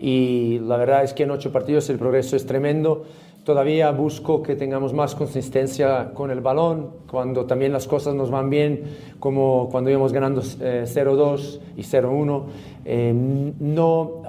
y 0.00 0.58
la 0.60 0.76
verdad 0.76 1.04
es 1.04 1.12
que 1.12 1.24
en 1.24 1.30
ocho 1.30 1.52
partidos 1.52 1.88
el 1.90 1.98
progreso 1.98 2.36
es 2.36 2.46
tremendo. 2.46 3.06
Todavía 3.48 3.90
busco 3.92 4.42
que 4.42 4.56
tengamos 4.56 4.92
más 4.92 5.14
consistencia 5.14 6.10
con 6.12 6.30
el 6.30 6.42
balón, 6.42 6.90
cuando 7.10 7.46
también 7.46 7.72
las 7.72 7.88
cosas 7.88 8.14
nos 8.14 8.30
van 8.30 8.50
bien, 8.50 8.82
como 9.18 9.70
cuando 9.70 9.88
íbamos 9.88 10.12
ganando 10.12 10.42
0-2 10.42 10.60
eh, 10.60 11.60
y 11.78 11.80
0-1. 11.80 12.42
Eh, 12.84 13.52
no, 13.58 14.22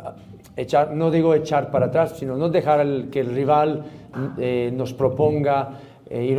echar, 0.55 0.95
no 0.95 1.11
digo 1.11 1.33
echar 1.33 1.69
para 1.69 1.87
atrás, 1.87 2.13
sino 2.17 2.37
no 2.37 2.47
dejar 2.47 3.09
que 3.11 3.19
el 3.19 3.35
rival 3.35 3.83
eh, 4.37 4.71
nos 4.73 4.93
proponga 4.93 5.81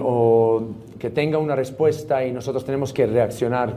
o 0.02 0.62
que 0.98 1.10
tenga 1.10 1.36
una 1.36 1.54
respuesta 1.54 2.24
y 2.24 2.32
nosotros 2.32 2.64
tenemos 2.64 2.94
que 2.94 3.06
reaccionar. 3.06 3.76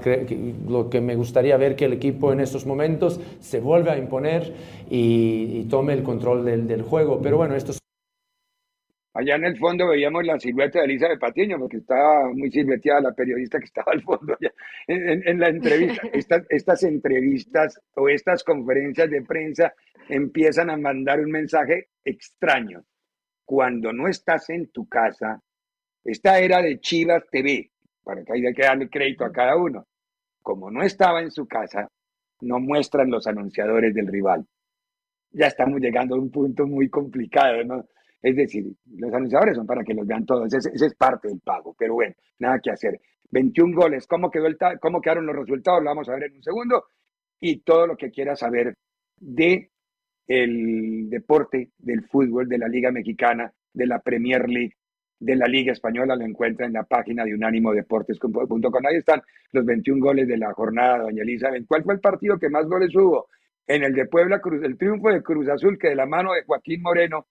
Lo 0.70 0.90
que 0.90 1.02
me 1.02 1.18
gustaría 1.18 1.58
ver 1.58 1.76
que 1.76 1.86
el 1.86 1.94
equipo 1.94 2.32
en 2.32 2.40
estos 2.40 2.66
momentos 2.66 3.20
se 3.42 3.60
vuelva 3.60 3.92
a 3.92 3.98
imponer 3.98 4.54
y, 4.90 5.66
tome 5.66 5.92
el 5.92 6.04
control 6.04 6.46
del, 6.46 6.68
del, 6.68 6.84
juego. 6.84 7.20
Pero 7.22 7.36
bueno, 7.36 7.54
esto 7.56 7.74
Allá 9.16 9.36
en 9.36 9.46
el 9.46 9.58
fondo 9.58 9.88
veíamos 9.90 10.26
la 10.26 10.40
silueta 10.40 10.80
de 10.80 10.86
Elizabeth 10.86 11.20
Patiño, 11.20 11.60
porque 11.60 11.78
estaba 11.78 12.34
muy 12.34 12.50
silueteada 12.50 13.02
la 13.02 13.14
periodista 13.14 13.60
que 13.60 13.66
estaba 13.66 13.92
al 13.92 14.02
fondo 14.02 14.34
allá 14.34 14.52
en, 14.88 15.40
la 15.40 15.50
entrevista. 15.50 16.02
Estas, 16.14 16.46
estas 16.50 16.84
entrevistas 16.84 17.80
o 17.96 18.10
estas 18.10 18.44
conferencias 18.44 19.10
de 19.12 19.22
prensa 19.22 19.74
empiezan 20.10 20.72
a 20.72 20.78
mandar 20.78 21.20
un 21.20 21.30
mensaje 21.30 21.90
extraño. 22.04 22.84
Cuando 23.46 23.94
no 23.94 24.08
estás 24.08 24.50
en 24.50 24.72
tu 24.72 24.88
casa, 24.88 25.40
esta 26.04 26.40
era 26.40 26.62
de 26.62 26.80
Chivas 26.80 27.24
TV, 27.30 27.72
para 28.04 28.24
que 28.24 28.34
haya 28.34 28.52
que 28.54 28.64
darle 28.64 28.90
crédito 28.90 29.26
a 29.26 29.32
cada 29.32 29.56
uno. 29.56 29.86
Como 30.42 30.72
no 30.72 30.82
estaba 30.82 31.22
en 31.22 31.30
su 31.30 31.48
casa, 31.48 31.88
no 32.42 32.60
muestran 32.60 33.12
los 33.12 33.28
anunciadores 33.28 33.94
del 33.94 34.08
rival. 34.08 34.46
Ya 35.32 35.48
estamos 35.48 35.80
llegando 35.80 36.16
a 36.16 36.20
un 36.20 36.32
punto 36.32 36.66
muy 36.66 36.90
complicado, 36.90 37.64
¿no? 37.64 37.86
Es 38.24 38.38
decir, 38.38 38.66
los 38.96 39.14
anunciadores 39.14 39.58
son 39.58 39.68
para 39.68 39.84
que 39.84 39.94
los 39.94 40.08
vean 40.08 40.26
todos, 40.26 40.52
ese, 40.54 40.72
es 40.74 40.96
parte 40.96 41.28
del 41.28 41.42
pago, 41.42 41.76
pero 41.78 41.96
bueno, 41.96 42.16
nada 42.40 42.60
que 42.60 42.72
hacer. 42.72 43.00
21 43.32 43.76
goles, 43.76 44.08
¿cómo, 44.08 44.32
quedó 44.32 44.48
el 44.48 44.58
¿cómo 44.80 45.02
quedaron 45.02 45.26
los 45.26 45.36
resultados? 45.36 45.84
Lo 45.84 45.90
vamos 45.90 46.08
a 46.08 46.14
ver 46.14 46.24
en 46.24 46.38
un 46.38 46.44
segundo. 46.44 46.86
Y 47.42 47.60
todo 47.60 47.86
lo 47.86 47.98
que 47.98 48.12
quiera 48.12 48.36
saber 48.38 48.78
de 49.18 49.72
el 50.28 51.10
deporte, 51.10 51.72
del 51.78 52.06
fútbol, 52.06 52.48
de 52.48 52.58
la 52.58 52.70
Liga 52.70 52.92
Mexicana, 52.92 53.52
de 53.74 53.88
la 53.88 54.00
Premier 54.00 54.48
League, 54.48 54.76
de 55.20 55.36
la 55.36 55.48
Liga 55.48 55.74
Española, 55.74 56.16
lo 56.16 56.24
encuentra 56.24 56.66
en 56.66 56.74
la 56.74 56.84
página 56.84 57.26
de 57.26 57.34
unánimodeportes.com. 57.34 58.86
Ahí 58.88 58.96
están 58.96 59.22
los 59.52 59.66
21 59.66 60.02
goles 60.02 60.28
de 60.30 60.38
la 60.38 60.54
jornada, 60.54 61.00
doña 61.00 61.24
Elizabeth. 61.24 61.66
¿Cuál 61.68 61.84
fue 61.84 61.96
el 61.96 62.00
partido 62.00 62.40
que 62.40 62.50
más 62.50 62.66
goles 62.68 62.96
hubo? 62.96 63.28
En 63.68 63.84
el 63.84 63.94
de 63.94 64.06
Puebla, 64.06 64.40
Cruz, 64.40 64.64
el 64.64 64.78
triunfo 64.78 65.10
de 65.10 65.24
Cruz 65.24 65.50
Azul, 65.50 65.78
que 65.78 65.90
de 65.90 65.96
la 65.96 66.06
mano 66.06 66.34
de 66.34 66.44
Joaquín 66.44 66.82
Moreno 66.82 67.28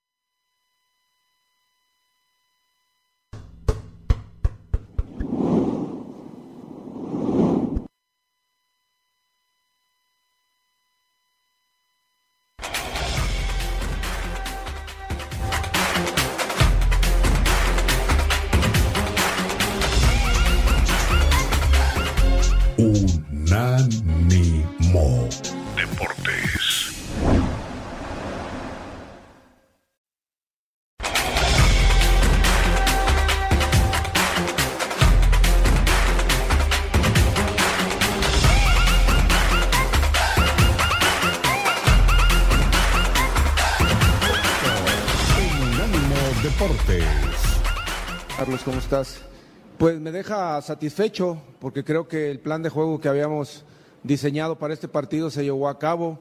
Pues 49.78 50.00
me 50.00 50.10
deja 50.10 50.60
satisfecho 50.62 51.40
porque 51.60 51.84
creo 51.84 52.08
que 52.08 52.28
el 52.28 52.40
plan 52.40 52.60
de 52.60 52.70
juego 52.70 53.00
que 53.00 53.08
habíamos 53.08 53.64
diseñado 54.02 54.58
para 54.58 54.74
este 54.74 54.88
partido 54.88 55.30
se 55.30 55.44
llevó 55.44 55.68
a 55.68 55.78
cabo. 55.78 56.18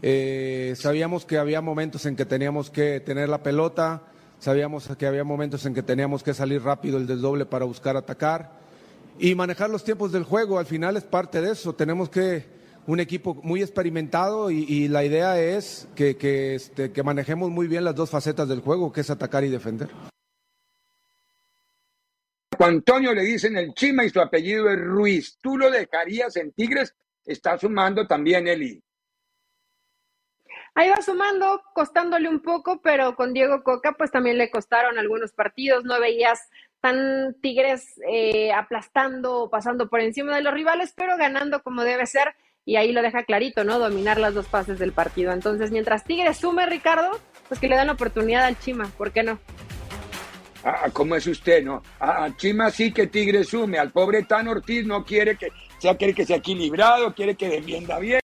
Eh, 0.00 0.72
sabíamos 0.78 1.26
que 1.26 1.36
había 1.36 1.60
momentos 1.60 2.06
en 2.06 2.16
que 2.16 2.24
teníamos 2.24 2.70
que 2.70 3.00
tener 3.00 3.28
la 3.28 3.42
pelota, 3.42 4.04
sabíamos 4.38 4.88
que 4.96 5.06
había 5.06 5.24
momentos 5.24 5.66
en 5.66 5.74
que 5.74 5.82
teníamos 5.82 6.22
que 6.22 6.32
salir 6.32 6.62
rápido 6.62 6.96
el 6.96 7.06
desdoble 7.06 7.44
para 7.44 7.66
buscar 7.66 7.98
atacar 7.98 8.60
y 9.18 9.34
manejar 9.34 9.68
los 9.68 9.84
tiempos 9.84 10.10
del 10.10 10.24
juego. 10.24 10.58
Al 10.58 10.66
final 10.66 10.96
es 10.96 11.04
parte 11.04 11.42
de 11.42 11.52
eso. 11.52 11.74
Tenemos 11.74 12.08
que 12.08 12.46
un 12.86 12.98
equipo 12.98 13.34
muy 13.42 13.60
experimentado 13.60 14.50
y, 14.50 14.88
la 14.88 15.04
idea 15.04 15.38
es 15.38 15.86
que, 15.94 16.54
este, 16.54 16.92
que 16.92 17.02
manejemos 17.02 17.50
muy 17.50 17.66
bien 17.66 17.84
las 17.84 17.94
dos 17.94 18.08
facetas 18.08 18.48
del 18.48 18.60
juego, 18.60 18.90
que 18.90 19.02
es 19.02 19.10
atacar 19.10 19.44
y 19.44 19.50
defender. 19.50 19.90
Antonio 22.64 23.12
le 23.12 23.22
dicen 23.22 23.56
el 23.56 23.74
Chima 23.74 24.04
y 24.04 24.10
su 24.10 24.20
apellido 24.20 24.70
es 24.70 24.80
Ruiz. 24.80 25.38
¿Tú 25.40 25.56
lo 25.56 25.70
dejarías 25.70 26.36
en 26.36 26.52
Tigres? 26.52 26.94
Está 27.24 27.58
sumando 27.58 28.06
también 28.06 28.46
Eli. 28.48 28.82
Ahí 30.74 30.90
va 30.90 31.00
sumando, 31.00 31.62
costándole 31.74 32.28
un 32.28 32.40
poco, 32.40 32.82
pero 32.82 33.16
con 33.16 33.32
Diego 33.32 33.62
Coca 33.62 33.92
pues 33.96 34.10
también 34.10 34.36
le 34.36 34.50
costaron 34.50 34.98
algunos 34.98 35.32
partidos. 35.32 35.84
No 35.84 35.98
veías 35.98 36.50
tan 36.80 37.34
Tigres 37.40 37.98
eh, 38.08 38.52
aplastando 38.52 39.44
o 39.44 39.50
pasando 39.50 39.88
por 39.88 40.00
encima 40.00 40.36
de 40.36 40.42
los 40.42 40.52
rivales, 40.52 40.92
pero 40.94 41.16
ganando 41.16 41.62
como 41.62 41.82
debe 41.82 42.06
ser. 42.06 42.34
Y 42.66 42.76
ahí 42.76 42.92
lo 42.92 43.00
deja 43.00 43.24
clarito, 43.24 43.64
¿no? 43.64 43.78
Dominar 43.78 44.18
las 44.18 44.34
dos 44.34 44.48
fases 44.48 44.78
del 44.78 44.92
partido. 44.92 45.32
Entonces, 45.32 45.70
mientras 45.70 46.04
Tigres 46.04 46.36
sume, 46.36 46.66
Ricardo, 46.66 47.18
pues 47.48 47.58
que 47.58 47.68
le 47.68 47.76
dan 47.76 47.86
la 47.86 47.94
oportunidad 47.94 48.44
al 48.44 48.58
Chima, 48.58 48.90
¿por 48.98 49.12
qué 49.12 49.22
no? 49.22 49.38
Ah, 50.68 50.88
¿Cómo 50.92 51.14
es 51.14 51.24
usted, 51.28 51.62
no? 51.62 51.80
A 52.00 52.28
Chima 52.36 52.72
sí 52.72 52.90
que 52.90 53.06
Tigre 53.06 53.44
sume, 53.44 53.78
al 53.78 53.92
pobre 53.92 54.24
Tan 54.24 54.48
Ortiz 54.48 54.84
no 54.84 55.04
quiere 55.04 55.36
que 55.36 55.52
sea, 55.78 55.96
quiere 55.96 56.12
que 56.12 56.26
sea 56.26 56.38
equilibrado, 56.38 57.14
quiere 57.14 57.36
que 57.36 57.48
defienda 57.48 58.00
bien. 58.00 58.18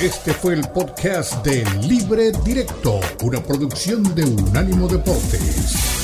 Este 0.00 0.32
fue 0.34 0.54
el 0.54 0.60
podcast 0.68 1.44
de 1.44 1.64
Libre 1.82 2.30
Directo, 2.44 3.00
una 3.24 3.42
producción 3.42 4.14
de 4.14 4.22
Unánimo 4.22 4.86
Deportes. 4.86 5.95